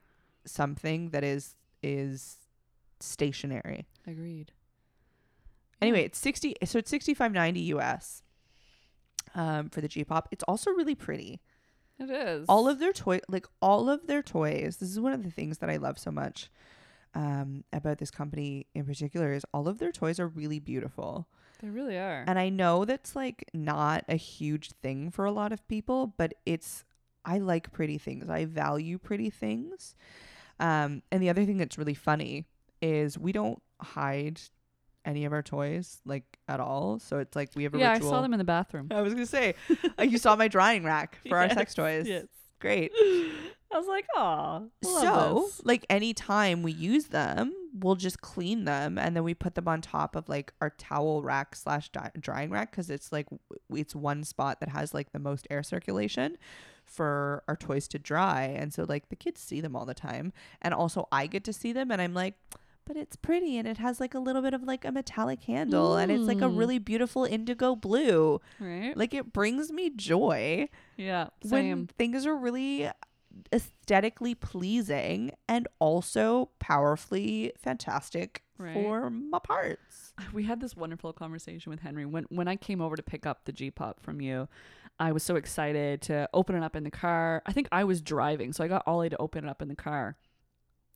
something 0.44 1.10
that 1.10 1.22
is 1.22 1.54
is 1.82 2.38
stationary 3.00 3.86
Agreed. 4.06 4.52
Anyway, 5.80 6.02
it's 6.04 6.18
sixty. 6.18 6.56
So 6.64 6.78
it's 6.78 6.90
sixty 6.90 7.14
five 7.14 7.32
ninety 7.32 7.60
US. 7.60 8.22
Um, 9.34 9.68
for 9.68 9.80
the 9.80 9.88
G 9.88 10.02
pop, 10.04 10.28
it's 10.32 10.42
also 10.44 10.70
really 10.70 10.94
pretty. 10.94 11.40
It 11.98 12.10
is 12.10 12.46
All 12.48 12.68
of 12.68 12.78
their 12.78 12.92
toy, 12.92 13.20
like 13.28 13.46
all 13.60 13.90
of 13.90 14.06
their 14.06 14.22
toys. 14.22 14.78
This 14.78 14.88
is 14.90 14.98
one 14.98 15.12
of 15.12 15.22
the 15.22 15.30
things 15.30 15.58
that 15.58 15.68
I 15.68 15.76
love 15.76 15.98
so 15.98 16.10
much 16.10 16.50
um, 17.14 17.64
about 17.72 17.98
this 17.98 18.10
company 18.10 18.66
in 18.74 18.86
particular. 18.86 19.32
Is 19.32 19.44
all 19.52 19.68
of 19.68 19.78
their 19.78 19.92
toys 19.92 20.18
are 20.18 20.28
really 20.28 20.58
beautiful, 20.58 21.28
They 21.60 21.68
really 21.68 21.96
are. 21.96 22.24
and 22.26 22.38
I 22.38 22.48
know 22.48 22.84
that's 22.84 23.16
like 23.16 23.44
not 23.52 24.04
a 24.08 24.16
huge 24.16 24.70
thing 24.82 25.10
for 25.10 25.24
a 25.24 25.32
lot 25.32 25.52
of 25.52 25.66
people, 25.68 26.14
but 26.16 26.34
it's. 26.46 26.84
I 27.24 27.38
like 27.38 27.72
pretty 27.72 27.98
things. 27.98 28.30
I 28.30 28.46
value 28.46 28.96
pretty 28.96 29.28
things. 29.28 29.94
Um, 30.60 31.02
and 31.12 31.22
the 31.22 31.28
other 31.28 31.44
thing 31.44 31.58
that's 31.58 31.76
really 31.76 31.94
funny 31.94 32.46
is 32.80 33.18
we 33.18 33.32
don't 33.32 33.60
hide 33.80 34.40
any 35.04 35.24
of 35.24 35.32
our 35.32 35.42
toys 35.42 36.00
like 36.04 36.38
at 36.48 36.60
all. 36.60 36.98
So 36.98 37.18
it's 37.18 37.34
like 37.34 37.50
we 37.54 37.64
have 37.64 37.74
a 37.74 37.78
yeah, 37.78 37.92
ritual. 37.92 38.08
I 38.08 38.10
saw 38.12 38.22
them 38.22 38.32
in 38.32 38.38
the 38.38 38.44
bathroom. 38.44 38.88
I 38.92 39.00
was 39.00 39.14
gonna 39.14 39.26
say, 39.26 39.54
uh, 39.98 40.02
you 40.02 40.18
saw 40.18 40.36
my 40.36 40.48
drying 40.48 40.84
rack 40.84 41.18
for 41.28 41.38
our 41.38 41.48
sex 41.50 41.74
toys. 41.74 42.06
Yes. 42.06 42.26
Great. 42.60 42.92
I 42.94 43.76
was 43.78 43.86
like, 43.86 44.06
oh. 44.16 44.68
So, 44.82 45.48
like 45.64 45.86
anytime 45.88 46.62
we 46.62 46.72
use 46.72 47.06
them, 47.06 47.52
we'll 47.80 47.94
just 47.96 48.20
clean 48.20 48.64
them 48.64 48.98
and 48.98 49.14
then 49.16 49.24
we 49.24 49.34
put 49.34 49.54
them 49.54 49.68
on 49.68 49.80
top 49.80 50.16
of 50.16 50.28
like 50.28 50.52
our 50.60 50.70
towel 50.70 51.22
rack 51.22 51.54
slash 51.54 51.90
drying 52.20 52.50
rack 52.50 52.70
because 52.70 52.90
it's 52.90 53.12
like 53.12 53.26
it's 53.74 53.94
one 53.94 54.24
spot 54.24 54.60
that 54.60 54.68
has 54.70 54.94
like 54.94 55.12
the 55.12 55.18
most 55.18 55.46
air 55.50 55.62
circulation. 55.62 56.36
for 56.84 57.42
our 57.46 57.54
toys 57.56 57.86
to 57.86 57.98
dry. 57.98 58.44
And 58.44 58.72
so 58.72 58.86
like 58.88 59.10
the 59.10 59.16
kids 59.16 59.42
see 59.42 59.60
them 59.60 59.76
all 59.76 59.84
the 59.84 59.92
time. 59.92 60.32
And 60.62 60.72
also 60.72 61.06
I 61.12 61.26
get 61.26 61.44
to 61.44 61.52
see 61.52 61.70
them 61.74 61.90
and 61.90 62.00
I'm 62.00 62.14
like, 62.14 62.32
but 62.86 62.96
it's 62.96 63.14
pretty 63.14 63.58
and 63.58 63.68
it 63.68 63.76
has 63.76 64.00
like 64.00 64.14
a 64.14 64.18
little 64.18 64.40
bit 64.40 64.54
of 64.54 64.62
like 64.62 64.86
a 64.86 64.90
metallic 64.90 65.42
handle 65.42 65.96
and 65.96 66.10
it's 66.10 66.22
like 66.22 66.38
a 66.40 66.48
Mm. 66.48 66.56
really 66.58 66.78
beautiful 66.78 67.26
indigo 67.26 67.76
blue. 67.76 68.40
Right. 68.58 68.96
Like 68.96 69.12
it 69.12 69.34
brings 69.34 69.70
me 69.70 69.90
joy 69.90 70.70
yeah. 70.96 71.28
Same. 71.42 71.50
when 71.50 71.86
things 71.98 72.24
are 72.24 72.34
really 72.34 72.88
aesthetically 73.52 74.34
pleasing 74.34 75.32
and 75.48 75.68
also 75.78 76.50
powerfully 76.58 77.52
fantastic 77.58 78.42
Right. 78.58 78.74
for 78.74 79.08
my 79.08 79.38
parts. 79.38 80.12
we 80.32 80.42
had 80.44 80.60
this 80.60 80.76
wonderful 80.76 81.12
conversation 81.12 81.70
with 81.70 81.80
Henry 81.80 82.04
when 82.04 82.24
when 82.30 82.48
I 82.48 82.56
came 82.56 82.80
over 82.80 82.96
to 82.96 83.02
pick 83.02 83.24
up 83.24 83.44
the 83.44 83.52
G 83.52 83.70
pop 83.70 84.00
from 84.00 84.20
you. 84.20 84.48
I 84.98 85.12
was 85.12 85.22
so 85.22 85.36
excited 85.36 86.02
to 86.02 86.28
open 86.34 86.56
it 86.56 86.64
up 86.64 86.74
in 86.74 86.82
the 86.82 86.90
car. 86.90 87.40
I 87.46 87.52
think 87.52 87.68
I 87.70 87.84
was 87.84 88.00
driving, 88.02 88.52
so 88.52 88.64
I 88.64 88.68
got 88.68 88.82
Ollie 88.84 89.10
to 89.10 89.16
open 89.18 89.44
it 89.44 89.48
up 89.48 89.62
in 89.62 89.68
the 89.68 89.76
car. 89.76 90.16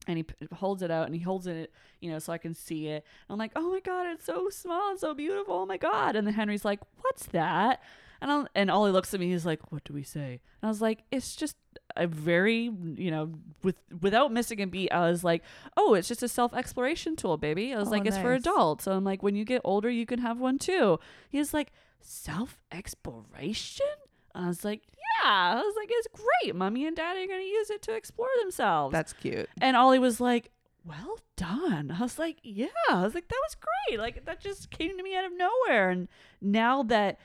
And 0.08 0.16
he 0.16 0.24
p- 0.24 0.34
holds 0.52 0.82
it 0.82 0.90
out 0.90 1.06
and 1.06 1.14
he 1.14 1.20
holds 1.20 1.46
it, 1.46 1.72
you 2.00 2.10
know, 2.10 2.18
so 2.18 2.32
I 2.32 2.38
can 2.38 2.52
see 2.54 2.88
it. 2.88 3.06
I'm 3.30 3.38
like, 3.38 3.52
oh 3.54 3.70
my 3.70 3.78
god, 3.78 4.08
it's 4.08 4.24
so 4.24 4.48
small 4.50 4.90
and 4.90 4.98
so 4.98 5.14
beautiful. 5.14 5.54
Oh 5.54 5.66
my 5.66 5.76
god! 5.76 6.16
And 6.16 6.26
then 6.26 6.34
Henry's 6.34 6.64
like, 6.64 6.80
what's 7.02 7.26
that? 7.26 7.80
And 8.22 8.30
I'll, 8.30 8.46
and 8.54 8.70
Ollie 8.70 8.92
looks 8.92 9.12
at 9.12 9.20
me. 9.20 9.30
He's 9.30 9.44
like, 9.44 9.72
what 9.72 9.82
do 9.84 9.92
we 9.92 10.02
say? 10.04 10.40
And 10.62 10.64
I 10.64 10.68
was 10.68 10.80
like, 10.80 11.02
it's 11.10 11.34
just 11.36 11.56
a 11.96 12.06
very, 12.06 12.70
you 12.94 13.10
know, 13.10 13.32
with 13.64 13.74
without 14.00 14.32
missing 14.32 14.62
a 14.62 14.66
beat. 14.66 14.90
I 14.92 15.10
was 15.10 15.22
like, 15.24 15.42
oh, 15.76 15.94
it's 15.94 16.06
just 16.08 16.22
a 16.22 16.28
self 16.28 16.54
exploration 16.54 17.16
tool, 17.16 17.36
baby. 17.36 17.74
I 17.74 17.78
was 17.78 17.88
Oh, 17.88 17.90
like, 17.90 18.06
it's 18.06 18.16
for 18.16 18.32
adults. 18.32 18.84
So 18.84 18.92
I'm 18.92 19.04
like, 19.04 19.22
when 19.22 19.34
you 19.34 19.44
get 19.44 19.60
older, 19.64 19.90
you 19.90 20.06
can 20.06 20.20
have 20.20 20.38
one 20.38 20.58
too. 20.58 20.98
He's 21.28 21.52
like, 21.52 21.72
self 22.00 22.58
exploration? 22.70 23.86
I 24.34 24.46
was 24.46 24.64
like, 24.64 24.82
yeah. 25.24 25.28
I 25.28 25.54
was 25.56 25.74
like, 25.76 25.88
it's 25.90 26.08
great. 26.12 26.54
Mommy 26.54 26.86
and 26.86 26.96
daddy 26.96 27.24
are 27.24 27.26
going 27.26 27.40
to 27.40 27.46
use 27.46 27.70
it 27.70 27.82
to 27.82 27.94
explore 27.94 28.28
themselves. 28.40 28.92
That's 28.92 29.12
cute. 29.12 29.48
and 29.60 29.76
Ollie 29.76 29.98
was 29.98 30.20
like, 30.20 30.50
well 30.84 31.18
done. 31.36 31.90
I 31.90 32.00
was 32.00 32.18
like, 32.18 32.38
yeah. 32.42 32.66
I 32.90 33.02
was 33.02 33.14
like, 33.14 33.28
that 33.28 33.40
was 33.48 33.56
great. 33.88 33.98
Like, 34.00 34.24
that 34.24 34.40
just 34.40 34.70
came 34.70 34.96
to 34.96 35.02
me 35.02 35.14
out 35.16 35.24
of 35.24 35.32
nowhere. 35.36 35.90
And 35.90 36.08
now 36.40 36.82
that 36.84 37.18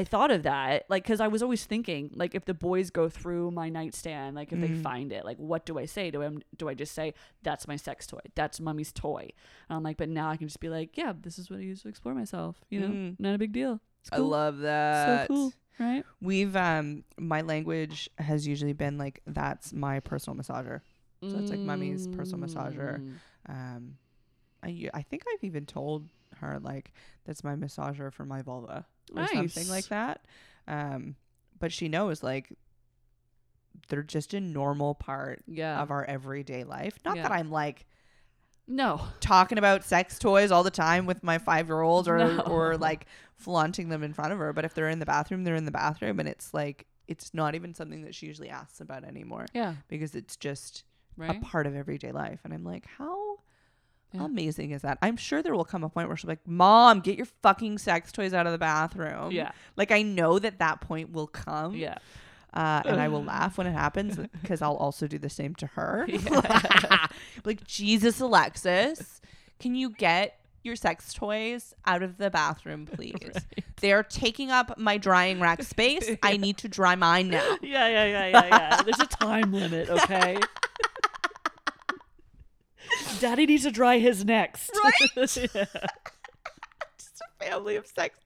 I 0.00 0.04
thought 0.04 0.30
of 0.30 0.42
that, 0.42 0.84
like, 0.92 1.02
because 1.04 1.20
I 1.20 1.28
was 1.28 1.42
always 1.42 1.64
thinking, 1.64 2.10
like, 2.14 2.34
if 2.34 2.44
the 2.44 2.54
boys 2.54 2.90
go 2.90 3.08
through 3.08 3.50
my 3.50 3.68
nightstand, 3.78 4.36
like, 4.36 4.52
if 4.52 4.60
they 4.60 4.68
Mm. 4.68 4.82
find 4.82 5.08
it, 5.12 5.24
like, 5.24 5.38
what 5.38 5.64
do 5.68 5.78
I 5.78 5.86
say? 5.86 6.10
Do 6.10 6.22
I 6.22 6.30
do 6.56 6.68
I 6.68 6.74
just 6.74 6.92
say 6.94 7.14
that's 7.42 7.66
my 7.66 7.76
sex 7.76 8.06
toy? 8.06 8.20
That's 8.34 8.60
mommy's 8.60 8.92
toy? 8.92 9.24
And 9.68 9.76
I'm 9.76 9.82
like, 9.82 9.96
but 9.96 10.08
now 10.10 10.28
I 10.32 10.36
can 10.36 10.48
just 10.48 10.60
be 10.60 10.68
like, 10.68 10.96
yeah, 10.98 11.12
this 11.26 11.38
is 11.38 11.48
what 11.50 11.58
I 11.60 11.62
use 11.62 11.82
to 11.82 11.88
explore 11.88 12.14
myself. 12.14 12.52
You 12.68 12.80
know, 12.80 12.88
Mm. 12.94 13.16
not 13.18 13.34
a 13.34 13.38
big 13.38 13.52
deal. 13.52 13.80
It's 14.02 14.10
I 14.12 14.18
love 14.18 14.58
that. 14.58 15.28
so 15.28 15.34
cool, 15.34 15.52
right? 15.80 16.04
We've 16.20 16.54
um 16.56 17.04
my 17.18 17.40
language 17.40 18.08
has 18.18 18.46
usually 18.46 18.74
been 18.74 18.98
like 18.98 19.20
that's 19.26 19.72
my 19.72 20.00
personal 20.00 20.36
massager. 20.40 20.80
So 21.30 21.38
it's 21.38 21.50
like 21.50 21.64
mommy's 21.64 22.06
personal 22.08 22.46
massager. 22.46 23.00
Mm. 23.00 23.14
Um 23.54 23.82
I 24.66 24.90
I 24.94 25.02
think 25.02 25.22
I've 25.32 25.44
even 25.44 25.64
told 25.66 26.08
her 26.40 26.58
like 26.60 26.92
that's 27.24 27.42
my 27.44 27.54
massager 27.54 28.12
for 28.12 28.24
my 28.26 28.42
vulva 28.42 28.84
or 29.14 29.26
something 29.28 29.68
like 29.68 29.86
that. 29.88 30.24
Um 30.68 31.16
but 31.58 31.72
she 31.72 31.88
knows 31.88 32.22
like 32.22 32.52
they're 33.88 34.02
just 34.02 34.34
a 34.34 34.40
normal 34.40 34.94
part 34.94 35.42
Yeah. 35.46 35.80
of 35.80 35.90
our 35.90 36.04
everyday 36.04 36.64
life. 36.64 36.98
Not 37.04 37.16
Yeah. 37.16 37.22
that 37.24 37.32
I'm 37.32 37.50
like 37.50 37.86
no. 38.68 39.00
talking 39.20 39.58
about 39.58 39.84
sex 39.84 40.18
toys 40.18 40.50
all 40.50 40.64
the 40.64 40.70
time 40.72 41.06
with 41.06 41.22
my 41.22 41.38
five 41.38 41.68
year 41.68 41.82
old 41.82 42.08
or 42.08 42.18
No. 42.18 42.40
or 42.40 42.76
like 42.76 43.06
flaunting 43.36 43.88
them 43.90 44.02
in 44.02 44.12
front 44.12 44.32
of 44.32 44.38
her. 44.38 44.52
But 44.52 44.64
if 44.64 44.74
they're 44.74 44.88
in 44.88 44.98
the 44.98 45.06
bathroom, 45.06 45.44
they're 45.44 45.54
in 45.54 45.66
the 45.66 45.70
bathroom 45.70 46.18
and 46.18 46.28
it's 46.28 46.52
like 46.52 46.86
it's 47.06 47.32
not 47.32 47.54
even 47.54 47.72
something 47.74 48.02
that 48.02 48.14
she 48.14 48.26
usually 48.26 48.50
asks 48.50 48.80
about 48.80 49.04
anymore 49.04 49.46
Yeah. 49.54 49.76
because 49.88 50.14
it's 50.16 50.36
just 50.36 50.82
Right. 51.16 51.36
a 51.36 51.40
part 51.40 51.66
of 51.66 51.74
everyday 51.76 52.12
life. 52.12 52.40
And 52.44 52.52
I'm 52.52 52.64
like, 52.64 52.84
how 52.98 53.38
Yeah. 54.12 54.24
amazing 54.24 54.70
is 54.70 54.82
that? 54.82 54.98
I'm 55.02 55.16
sure 55.16 55.42
there 55.42 55.54
will 55.54 55.64
come 55.64 55.84
a 55.84 55.88
point 55.88 56.08
where 56.08 56.16
she'll 56.16 56.28
be 56.28 56.32
like, 56.32 56.46
Mom, 56.46 57.00
get 57.00 57.16
your 57.16 57.26
fucking 57.42 57.78
sex 57.78 58.12
toys 58.12 58.32
out 58.32 58.46
of 58.46 58.52
the 58.52 58.58
bathroom. 58.58 59.30
yeah. 59.32 59.52
Like 59.76 59.90
I 59.90 60.02
know 60.02 60.38
that 60.38 60.58
that 60.58 60.80
point 60.80 61.12
will 61.12 61.26
come. 61.26 61.74
Yeah. 61.74 61.98
Uh, 62.54 62.80
and 62.86 63.00
I 63.00 63.08
will 63.08 63.22
laugh 63.34 63.58
when 63.58 63.66
it 63.66 63.72
happens 63.72 64.16
because 64.40 64.62
I'll 64.62 64.76
also 64.76 65.06
do 65.06 65.18
the 65.18 65.28
same 65.28 65.54
to 65.56 65.66
her. 65.68 66.06
Yeah. 66.10 67.06
like, 67.44 67.64
Jesus, 67.66 68.20
Alexis, 68.20 69.20
can 69.58 69.74
you 69.74 69.90
get 69.90 70.38
your 70.62 70.74
sex 70.76 71.12
toys 71.12 71.74
out 71.84 72.02
of 72.02 72.16
the 72.16 72.30
bathroom, 72.30 72.86
please? 72.92 73.32
They 73.80 73.92
are 73.92 74.02
taking 74.02 74.50
up 74.50 74.78
my 74.78 74.96
drying 74.96 75.38
rack 75.40 75.62
space. 75.62 76.10
I 76.22 76.38
need 76.38 76.56
to 76.58 76.68
dry 76.68 76.94
mine 76.94 77.28
now. 77.28 77.58
Yeah, 77.60 77.88
yeah, 77.88 78.04
yeah, 78.06 78.26
yeah, 78.28 78.46
yeah. 78.46 78.82
There's 78.82 79.00
a 79.00 79.06
time 79.06 79.52
limit, 79.52 79.90
okay? 79.90 80.38
Daddy 83.20 83.46
needs 83.46 83.64
to 83.64 83.70
dry 83.70 83.98
his 83.98 84.24
next. 84.24 84.70
Right? 84.82 84.92
yeah. 85.16 85.24
Just 86.98 87.20
a 87.20 87.44
family 87.44 87.76
of 87.76 87.86
sex 87.86 88.18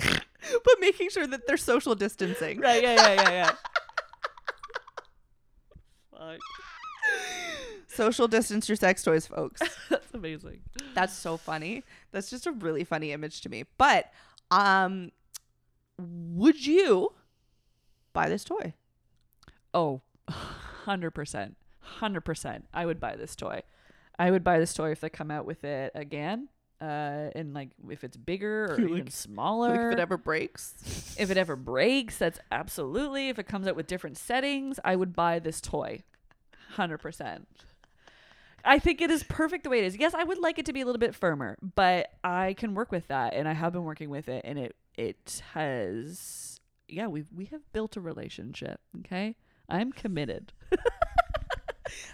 toys. 0.00 0.20
but 0.64 0.74
making 0.80 1.10
sure 1.10 1.26
that 1.26 1.46
they're 1.46 1.56
social 1.56 1.94
distancing. 1.94 2.60
Right, 2.60 2.82
yeah, 2.82 2.94
yeah, 2.94 3.12
yeah, 3.14 3.30
yeah. 3.30 3.52
Fuck. 6.10 6.38
Social 7.88 8.28
distance 8.28 8.68
your 8.68 8.76
sex 8.76 9.02
toys, 9.02 9.26
folks. 9.26 9.62
That's 9.88 10.12
amazing. 10.12 10.60
That's 10.94 11.14
so 11.14 11.36
funny. 11.36 11.82
That's 12.12 12.28
just 12.30 12.46
a 12.46 12.52
really 12.52 12.84
funny 12.84 13.12
image 13.12 13.40
to 13.42 13.48
me. 13.48 13.64
But 13.78 14.10
um 14.50 15.12
would 15.98 16.66
you 16.66 17.12
buy 18.12 18.28
this 18.28 18.44
toy? 18.44 18.74
Oh, 19.72 20.02
100%. 20.86 21.54
100%. 22.00 22.62
I 22.74 22.86
would 22.86 23.00
buy 23.00 23.16
this 23.16 23.36
toy. 23.36 23.62
I 24.18 24.30
would 24.30 24.42
buy 24.44 24.58
this 24.58 24.72
toy 24.74 24.90
if 24.92 25.00
they 25.00 25.10
come 25.10 25.30
out 25.30 25.44
with 25.46 25.64
it 25.64 25.92
again. 25.94 26.48
Uh, 26.80 27.30
and 27.34 27.54
like 27.54 27.70
if 27.88 28.04
it's 28.04 28.16
bigger 28.16 28.66
or 28.72 28.76
Like- 28.78 28.90
even 28.90 29.10
smaller. 29.10 29.70
Like 29.70 29.92
if 29.94 29.98
it 29.98 30.02
ever 30.02 30.16
breaks. 30.16 30.74
If 31.18 31.30
it 31.30 31.38
ever 31.38 31.56
breaks, 31.56 32.18
that's 32.18 32.38
absolutely. 32.52 33.30
If 33.30 33.38
it 33.38 33.46
comes 33.46 33.66
out 33.66 33.74
with 33.76 33.86
different 33.86 34.18
settings, 34.18 34.78
I 34.84 34.96
would 34.96 35.14
buy 35.16 35.38
this 35.38 35.62
toy. 35.62 36.02
100%. 36.76 37.44
I 38.62 38.78
think 38.78 39.00
it 39.00 39.10
is 39.10 39.22
perfect 39.22 39.64
the 39.64 39.70
way 39.70 39.78
it 39.78 39.84
is. 39.84 39.96
Yes, 39.96 40.12
I 40.12 40.24
would 40.24 40.38
like 40.38 40.58
it 40.58 40.66
to 40.66 40.72
be 40.74 40.80
a 40.82 40.84
little 40.84 40.98
bit 40.98 41.14
firmer, 41.14 41.56
but 41.74 42.10
I 42.24 42.54
can 42.54 42.74
work 42.74 42.90
with 42.92 43.08
that 43.08 43.32
and 43.32 43.48
I 43.48 43.52
have 43.54 43.72
been 43.72 43.84
working 43.84 44.10
with 44.10 44.28
it 44.28 44.42
and 44.44 44.58
it 44.58 44.74
it 44.98 45.42
has 45.54 46.60
yeah, 46.88 47.06
we 47.06 47.24
we 47.34 47.46
have 47.46 47.62
built 47.72 47.96
a 47.96 48.00
relationship, 48.00 48.80
okay? 49.00 49.36
I'm 49.68 49.92
committed. 49.92 50.52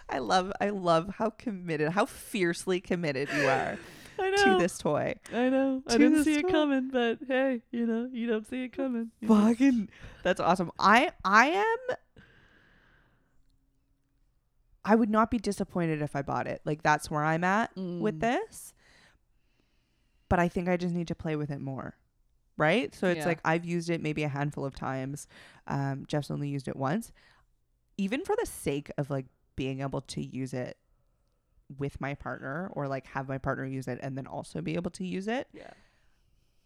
I 0.09 0.19
love 0.19 0.53
I 0.61 0.71
love 0.71 1.15
how 1.19 1.31
committed, 1.31 1.91
how 1.93 2.07
fiercely 2.07 2.81
committed 2.81 3.29
you 3.33 3.47
are 3.47 3.79
to 4.45 4.55
this 4.57 4.79
toy. 4.79 5.15
I 5.33 5.49
know. 5.49 5.83
I 5.87 5.99
didn't 5.99 6.25
see 6.25 6.37
it 6.37 6.49
coming, 6.49 6.89
but 6.93 7.19
hey, 7.27 7.63
you 7.71 7.87
know, 7.87 8.09
you 8.13 8.27
don't 8.27 8.47
see 8.49 8.65
it 8.65 8.77
coming. 8.77 9.11
know? 9.21 9.29
Fucking 9.49 9.89
That's 10.23 10.41
awesome. 10.41 10.71
I 10.79 11.11
I 11.25 11.47
am 11.49 11.97
I 14.85 14.95
would 14.97 15.11
not 15.11 15.31
be 15.31 15.39
disappointed 15.39 16.03
if 16.03 16.17
I 16.17 16.23
bought 16.23 16.47
it. 16.47 16.61
Like 16.65 16.83
that's 16.83 17.11
where 17.11 17.25
I'm 17.25 17.45
at 17.45 17.71
with 17.77 18.19
Mm. 18.19 18.21
this. 18.21 18.75
But 20.29 20.39
I 20.41 20.49
think 20.49 20.69
I 20.69 20.77
just 20.77 20.95
need 20.95 21.09
to 21.09 21.15
play 21.15 21.37
with 21.37 21.51
it 21.51 21.61
more. 21.61 21.97
Right? 22.57 22.95
So 22.95 23.09
it's 23.09 23.19
Yeah. 23.21 23.27
like 23.27 23.41
I've 23.45 23.65
used 23.65 23.91
it 23.91 24.03
maybe 24.03 24.25
a 24.25 24.29
handful 24.29 24.65
of 24.65 24.75
times. 24.75 25.27
Um 25.67 26.05
Jeff's 26.07 26.31
only 26.31 26.49
used 26.49 26.69
it 26.69 26.77
once. 26.77 27.13
Even 27.97 28.25
for 28.25 28.35
the 28.39 28.47
sake 28.47 28.91
of 28.99 29.09
like 29.11 29.27
being 29.57 29.81
able 29.81 30.01
to 30.01 30.23
use 30.23 30.53
it 30.55 30.77
with 31.79 32.01
my 32.01 32.15
partner 32.15 32.71
or 32.73 32.87
like 32.89 33.07
have 33.09 33.29
my 33.29 33.39
partner 33.39 33.65
use 33.65 33.89
it 33.89 33.99
and 34.03 34.17
then 34.17 34.27
also 34.27 34.61
be 34.61 34.75
able 34.75 34.91
to 34.91 35.05
use 35.07 35.29
it. 35.29 35.49
Yeah. 35.53 35.71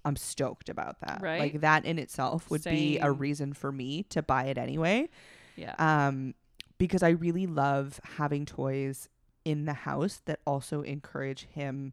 I'm 0.04 0.16
stoked 0.16 0.68
about 0.68 1.00
that. 1.00 1.20
Right? 1.20 1.40
Like 1.40 1.60
that 1.62 1.84
in 1.84 1.98
itself 1.98 2.48
would 2.50 2.62
be 2.62 2.98
a 2.98 3.10
reason 3.10 3.52
for 3.52 3.72
me 3.72 4.04
to 4.04 4.22
buy 4.22 4.44
it 4.44 4.58
anyway. 4.58 5.08
Yeah. 5.56 5.74
Um, 5.78 6.34
because 6.78 7.02
I 7.02 7.10
really 7.10 7.46
love 7.46 8.00
having 8.16 8.46
toys 8.46 9.08
in 9.44 9.64
the 9.64 9.72
house 9.72 10.20
that 10.26 10.40
also 10.46 10.82
encourage 10.82 11.46
him 11.46 11.92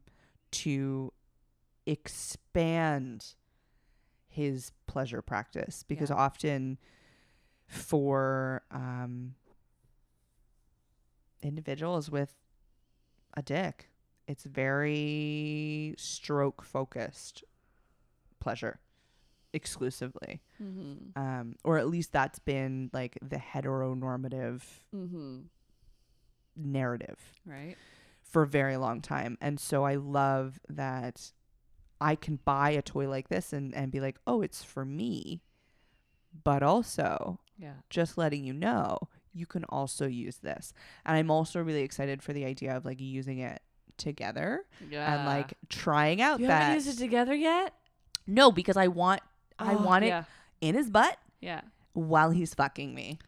to 0.51 1.11
expand 1.85 3.33
his 4.27 4.71
pleasure 4.87 5.21
practice. 5.21 5.83
Because 5.87 6.09
Yeah. 6.09 6.17
often 6.17 6.77
for 7.67 8.61
um, 8.71 9.35
individuals 11.43 12.09
with 12.09 12.35
a 13.35 13.41
dick, 13.41 13.89
it's 14.27 14.43
very 14.45 15.93
stroke 15.97 16.63
focused 16.63 17.43
pleasure 18.39 18.79
exclusively 19.53 20.41
mm-hmm. 20.61 21.17
um, 21.21 21.55
or 21.63 21.77
at 21.77 21.87
least 21.87 22.11
that's 22.11 22.39
been 22.39 22.89
like 22.93 23.17
the 23.21 23.35
heteronormative 23.37 24.61
Mm-hmm. 24.95 25.41
narrative 26.55 27.19
Right. 27.45 27.75
for 28.21 28.43
a 28.43 28.47
very 28.47 28.77
long 28.77 29.01
time. 29.01 29.37
And 29.41 29.59
so 29.59 29.83
I 29.83 29.95
love 29.95 30.59
that 30.69 31.31
I 32.01 32.15
can 32.15 32.39
buy 32.45 32.71
a 32.71 32.81
toy 32.81 33.07
like 33.07 33.29
this 33.29 33.53
and, 33.53 33.73
and 33.75 33.91
be 33.91 33.99
like, 33.99 34.17
oh, 34.27 34.41
it's 34.41 34.63
for 34.63 34.85
me. 34.85 35.41
But 36.43 36.63
also, 36.63 37.39
Yeah. 37.57 37.73
just 37.89 38.17
letting 38.17 38.43
you 38.43 38.53
know 38.53 38.97
you 39.33 39.45
can 39.45 39.63
also 39.65 40.05
use 40.07 40.37
this 40.37 40.73
and 41.05 41.17
i'm 41.17 41.29
also 41.31 41.61
really 41.61 41.81
excited 41.81 42.21
for 42.21 42.33
the 42.33 42.45
idea 42.45 42.75
of 42.75 42.85
like 42.85 42.99
using 43.01 43.39
it 43.39 43.61
together 43.97 44.65
Yeah. 44.89 45.13
and 45.15 45.25
like 45.27 45.53
trying 45.69 46.21
out 46.21 46.39
you 46.39 46.47
that 46.47 46.61
haven't 46.63 46.75
used 46.85 46.99
it 46.99 47.01
together 47.03 47.33
yet? 47.35 47.73
no 48.27 48.51
because 48.51 48.77
i 48.77 48.87
want 48.87 49.21
i 49.59 49.73
Oh, 49.75 49.83
want 49.83 50.03
it 50.05 50.23
in 50.61 50.75
his 50.75 50.89
butt 50.89 51.17
yeah. 51.41 51.61
while 51.93 52.31
he's 52.31 52.53
fucking 52.53 52.93
me 52.93 53.19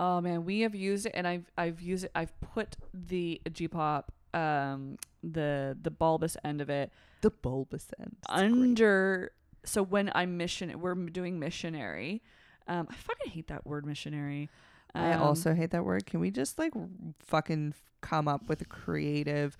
Oh 0.00 0.20
man, 0.20 0.44
we 0.44 0.60
have 0.60 0.76
used 0.76 1.06
it, 1.06 1.12
and 1.16 1.26
I've 1.26 1.50
I've 1.58 1.80
used 1.82 2.04
it. 2.04 2.12
I've 2.14 2.32
put 2.40 2.76
the 2.94 3.40
G 3.52 3.66
pop, 3.66 4.12
um, 4.32 4.96
the 5.24 5.76
the 5.82 5.90
bulbous 5.90 6.36
end 6.44 6.60
of 6.60 6.70
it 6.70 6.92
the 7.20 7.30
bulbous 7.32 7.88
end 7.98 8.14
under. 8.28 9.32
So 9.64 9.82
when 9.82 10.12
I'm 10.14 10.36
mission, 10.36 10.80
we're 10.80 10.94
doing 10.94 11.40
missionary. 11.40 12.22
Um, 12.68 12.86
I 12.88 12.94
fucking 12.94 13.32
hate 13.32 13.48
that 13.48 13.66
word 13.66 13.84
missionary. 13.86 14.48
I 14.94 15.12
Um, 15.12 15.22
also 15.22 15.54
hate 15.54 15.70
that 15.70 15.84
word 15.84 16.06
can 16.06 16.20
we 16.20 16.30
just 16.30 16.58
like 16.58 16.72
fucking 17.20 17.74
come 18.00 18.28
up 18.28 18.48
with 18.48 18.60
a 18.60 18.64
creative 18.64 19.56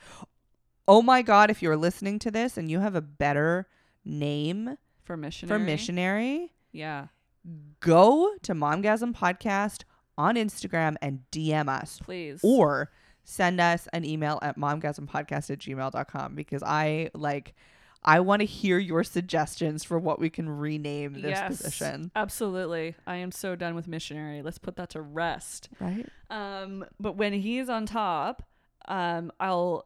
oh 0.87 1.03
my 1.03 1.23
god 1.23 1.51
if 1.51 1.63
you're 1.63 1.77
listening 1.77 2.19
to 2.21 2.31
this 2.31 2.57
and 2.57 2.71
you 2.71 2.81
have 2.81 2.95
a 2.95 3.01
better 3.03 3.67
name 4.05 4.77
for 5.03 5.17
missionary. 5.17 5.59
for 5.59 5.65
missionary 5.65 6.53
Yeah, 6.73 7.07
go 7.81 8.35
to 8.43 8.55
momgasm 8.55 9.15
podcast 9.15 9.83
on 10.17 10.35
instagram 10.37 10.97
and 11.03 11.21
dm 11.33 11.69
us 11.69 12.01
please. 12.03 12.41
or 12.43 12.91
send 13.25 13.61
us 13.61 13.87
an 13.93 14.05
email 14.05 14.39
at 14.43 14.57
momgasmpodcast 14.57 15.51
at 15.51 15.59
gmail.com 15.59 16.35
because 16.35 16.63
I 16.63 17.11
like 17.15 17.55
I 18.05 18.21
want 18.21 18.41
to 18.41 18.47
hear 18.47 18.79
your 18.79 19.03
suggestions 19.05 19.83
for 19.85 19.99
what 19.99 20.19
we 20.21 20.31
can 20.31 20.49
rename 20.49 21.15
this 21.15 21.31
Yes. 21.33 21.49
position. 21.49 22.11
Absolutely, 22.15 22.95
I 23.07 23.17
am 23.17 23.33
so 23.33 23.57
done 23.57 23.75
with 23.75 23.89
missionary. 23.89 24.41
Let's 24.43 24.59
put 24.59 24.77
that 24.77 24.91
to 24.91 25.03
rest. 25.03 25.69
Right? 25.81 26.07
Um, 26.31 26.85
but 27.01 27.17
when 27.17 27.33
he's 27.33 27.69
on 27.69 27.87
top, 27.87 28.43
um, 28.87 29.33
I'll 29.41 29.85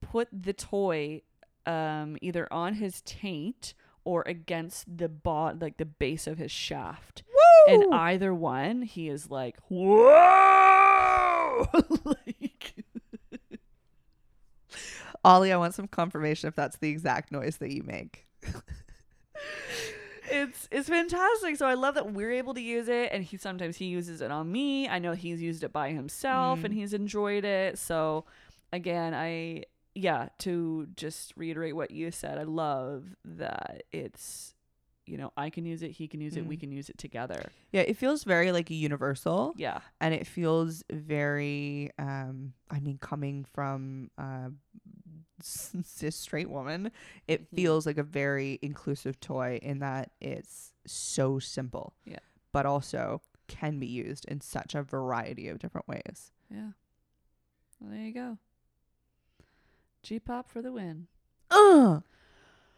put 0.00 0.28
the 0.32 0.52
toy 0.52 1.22
um 1.66 2.16
either 2.22 2.50
on 2.52 2.74
his 2.74 3.00
taint 3.02 3.74
or 4.04 4.22
against 4.26 4.96
the 4.96 5.08
bot 5.08 5.58
like 5.60 5.76
the 5.76 5.84
base 5.84 6.26
of 6.26 6.38
his 6.38 6.50
shaft. 6.50 7.22
Woo! 7.28 7.74
And 7.74 7.94
either 7.94 8.32
one, 8.34 8.82
he 8.82 9.08
is 9.08 9.30
like, 9.30 9.56
whoa! 9.68 11.66
like, 12.04 12.36
Ollie, 15.28 15.52
I 15.52 15.58
want 15.58 15.74
some 15.74 15.86
confirmation 15.88 16.48
if 16.48 16.54
that's 16.54 16.78
the 16.78 16.88
exact 16.88 17.30
noise 17.30 17.58
that 17.58 17.70
you 17.70 17.82
make. 17.82 18.26
it's 20.30 20.66
it's 20.70 20.88
fantastic. 20.88 21.56
So 21.56 21.66
I 21.66 21.74
love 21.74 21.96
that 21.96 22.14
we're 22.14 22.32
able 22.32 22.54
to 22.54 22.62
use 22.62 22.88
it, 22.88 23.10
and 23.12 23.22
he 23.22 23.36
sometimes 23.36 23.76
he 23.76 23.84
uses 23.84 24.22
it 24.22 24.30
on 24.30 24.50
me. 24.50 24.88
I 24.88 24.98
know 24.98 25.12
he's 25.12 25.42
used 25.42 25.62
it 25.64 25.72
by 25.72 25.90
himself, 25.90 26.64
and 26.64 26.72
Mm. 26.72 26.76
he's 26.78 26.94
enjoyed 26.94 27.44
it. 27.44 27.76
So 27.78 28.24
again, 28.72 29.12
I 29.12 29.64
yeah 29.94 30.28
to 30.38 30.86
just 30.96 31.34
reiterate 31.36 31.76
what 31.76 31.90
you 31.90 32.10
said. 32.10 32.38
I 32.38 32.44
love 32.44 33.04
that 33.26 33.82
it's 33.92 34.54
you 35.04 35.18
know 35.18 35.30
I 35.36 35.50
can 35.50 35.66
use 35.66 35.82
it, 35.82 35.90
he 35.90 36.08
can 36.08 36.22
use 36.22 36.36
it, 36.38 36.46
we 36.46 36.56
Mm. 36.56 36.60
can 36.60 36.72
use 36.72 36.88
it 36.88 36.96
together. 36.96 37.52
Yeah, 37.72 37.82
it 37.82 37.98
feels 37.98 38.24
very 38.24 38.50
like 38.50 38.70
a 38.70 38.74
universal 38.74 39.52
Yeah, 39.58 39.80
and 40.00 40.14
it 40.14 40.26
feels 40.26 40.84
very 40.90 41.90
um 41.98 42.54
I 42.70 42.80
mean 42.80 42.96
coming 42.96 43.44
from 43.52 44.10
uh 44.16 44.48
cis 45.42 46.16
straight 46.16 46.50
woman, 46.50 46.90
it 47.26 47.50
Mhm. 47.50 47.56
feels 47.56 47.86
like 47.86 47.98
a 47.98 48.02
very 48.02 48.58
inclusive 48.62 49.20
toy 49.20 49.58
in 49.62 49.78
that 49.80 50.10
it's 50.20 50.72
so 50.86 51.38
simple. 51.38 51.94
Yeah. 52.04 52.18
But 52.52 52.66
also 52.66 53.20
can 53.46 53.78
be 53.78 53.86
used 53.86 54.24
in 54.26 54.40
such 54.40 54.74
a 54.74 54.82
variety 54.82 55.48
of 55.48 55.58
different 55.58 55.88
ways. 55.88 56.32
yeah. 56.50 56.70
Well, 57.80 57.90
there 57.90 58.00
you 58.00 58.12
go. 58.12 58.38
G 60.02 60.18
pop 60.18 60.48
for 60.50 60.60
the 60.62 60.72
win. 60.72 61.06
Uh. 61.50 62.00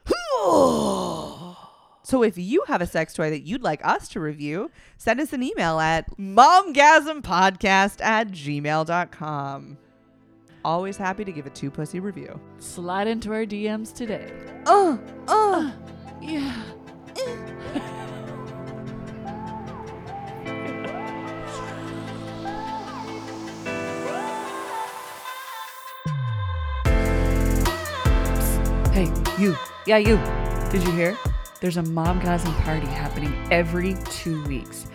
So 2.03 2.23
if 2.25 2.37
you 2.39 2.65
have 2.67 2.81
a 2.81 2.87
sex 2.87 3.13
toy 3.15 3.31
that 3.31 3.43
you'd 3.43 3.63
like 3.63 3.85
us 3.87 4.09
to 4.09 4.21
review, 4.21 4.71
send 4.97 5.21
us 5.21 5.33
an 5.33 5.43
email 5.45 5.79
at 5.79 6.11
momgasmpodcast 6.17 8.01
at 8.01 8.29
gmail.com. 8.29 9.79
Always 10.65 10.97
happy 10.97 11.25
to 11.25 11.33
give 11.33 11.47
a 11.47 11.51
two 11.51 11.71
pussy 11.71 12.01
review. 12.01 12.39
Slide 12.59 13.07
into 13.07 13.33
our 13.33 13.47
DMs 13.47 13.95
today. 13.95 14.31
Uh, 14.67 14.99
uh. 15.27 15.73
Yeah. 16.21 16.63
hey, 28.93 29.11
you. 29.39 29.57
Yeah, 29.87 29.97
you. 29.97 30.19
Did 30.71 30.87
you 30.87 30.93
hear? 30.93 31.17
There's 31.61 31.79
a 31.79 31.83
Momgasm 31.83 32.55
party 32.65 32.87
happening 32.87 33.35
every 33.51 33.95
two 34.11 34.45
weeks. 34.45 34.89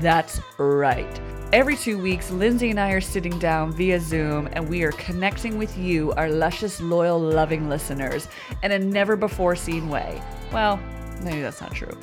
That's 0.00 0.40
right. 0.58 1.20
Every 1.52 1.76
two 1.76 1.96
weeks, 1.96 2.32
Lindsay 2.32 2.70
and 2.70 2.80
I 2.80 2.90
are 2.90 3.00
sitting 3.00 3.38
down 3.38 3.72
via 3.72 4.00
Zoom 4.00 4.48
and 4.52 4.68
we 4.68 4.82
are 4.82 4.90
connecting 4.92 5.56
with 5.56 5.78
you, 5.78 6.12
our 6.14 6.28
luscious, 6.28 6.80
loyal, 6.80 7.20
loving 7.20 7.68
listeners, 7.68 8.26
in 8.64 8.72
a 8.72 8.78
never 8.80 9.14
before 9.14 9.54
seen 9.54 9.88
way. 9.88 10.20
Well, 10.52 10.80
maybe 11.22 11.42
that's 11.42 11.60
not 11.60 11.72
true. 11.72 11.96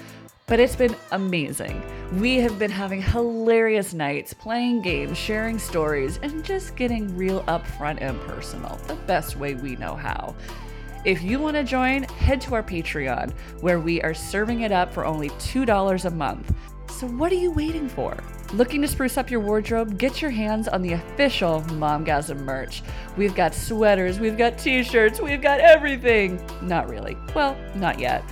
But 0.48 0.62
it's 0.62 0.78
been 0.78 0.96
amazing. 1.12 1.84
We 2.22 2.38
have 2.38 2.58
been 2.58 2.72
having 2.72 3.02
hilarious 3.02 3.94
nights, 3.94 4.34
playing 4.34 4.82
games, 4.82 5.18
sharing 5.18 5.60
stories, 5.60 6.20
and 6.24 6.44
just 6.44 6.78
getting 6.78 7.16
real 7.18 7.44
upfront 7.44 8.02
and 8.02 8.20
personal, 8.22 8.80
the 8.88 8.96
best 8.96 9.36
way 9.36 9.56
we 9.56 9.76
know 9.76 9.96
how. 9.96 10.36
If 11.04 11.22
you 11.22 11.38
want 11.38 11.58
to 11.58 11.66
join, 11.66 12.04
head 12.04 12.40
to 12.42 12.56
our 12.56 12.64
Patreon, 12.64 13.34
where 13.60 13.82
we 13.82 14.02
are 14.04 14.14
serving 14.14 14.62
it 14.62 14.72
up 14.72 14.94
for 14.94 15.06
only 15.06 15.30
$2 15.32 16.06
a 16.06 16.10
month. 16.12 16.56
So, 16.90 17.08
what 17.08 17.32
are 17.34 17.36
you 17.36 17.52
waiting 17.52 17.90
for? 17.90 18.18
Looking 18.54 18.84
to 18.84 18.88
spruce 18.88 19.18
up 19.18 19.32
your 19.32 19.40
wardrobe? 19.40 19.98
Get 19.98 20.22
your 20.22 20.30
hands 20.30 20.68
on 20.68 20.84
the 20.84 20.94
official 20.94 21.62
Momgasm 21.62 22.38
merch. 22.42 22.84
We've 23.18 23.34
got 23.34 23.56
sweaters, 23.56 24.20
we've 24.20 24.38
got 24.38 24.60
t 24.60 24.84
shirts, 24.84 25.20
we've 25.20 25.42
got 25.42 25.60
everything. 25.60 26.40
Not 26.62 26.88
really. 26.88 27.18
Well, 27.34 27.58
not 27.74 28.00
yet. 28.00 28.24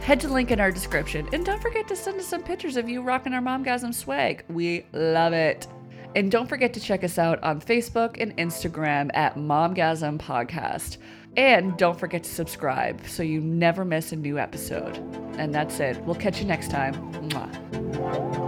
Head 0.00 0.18
to 0.20 0.28
the 0.28 0.32
link 0.32 0.50
in 0.50 0.60
our 0.60 0.72
description 0.72 1.28
and 1.34 1.44
don't 1.44 1.60
forget 1.60 1.86
to 1.88 1.96
send 1.96 2.18
us 2.18 2.26
some 2.26 2.42
pictures 2.42 2.78
of 2.78 2.88
you 2.88 3.02
rocking 3.02 3.34
our 3.34 3.42
Momgasm 3.42 3.92
swag. 3.92 4.44
We 4.48 4.86
love 4.94 5.34
it. 5.34 5.66
And 6.14 6.30
don't 6.30 6.48
forget 6.48 6.72
to 6.72 6.80
check 6.80 7.04
us 7.04 7.18
out 7.18 7.42
on 7.42 7.60
Facebook 7.60 8.16
and 8.18 8.34
Instagram 8.38 9.10
at 9.12 9.34
Momgasm 9.36 10.18
Podcast. 10.18 10.96
And 11.36 11.76
don't 11.76 12.00
forget 12.00 12.24
to 12.24 12.30
subscribe 12.30 13.06
so 13.06 13.22
you 13.22 13.42
never 13.42 13.84
miss 13.84 14.12
a 14.12 14.16
new 14.16 14.38
episode. 14.38 14.96
And 15.36 15.54
that's 15.54 15.80
it. 15.80 16.02
We'll 16.04 16.14
catch 16.14 16.40
you 16.40 16.46
next 16.46 16.70
time. 16.70 16.94
Mwah. 17.28 18.45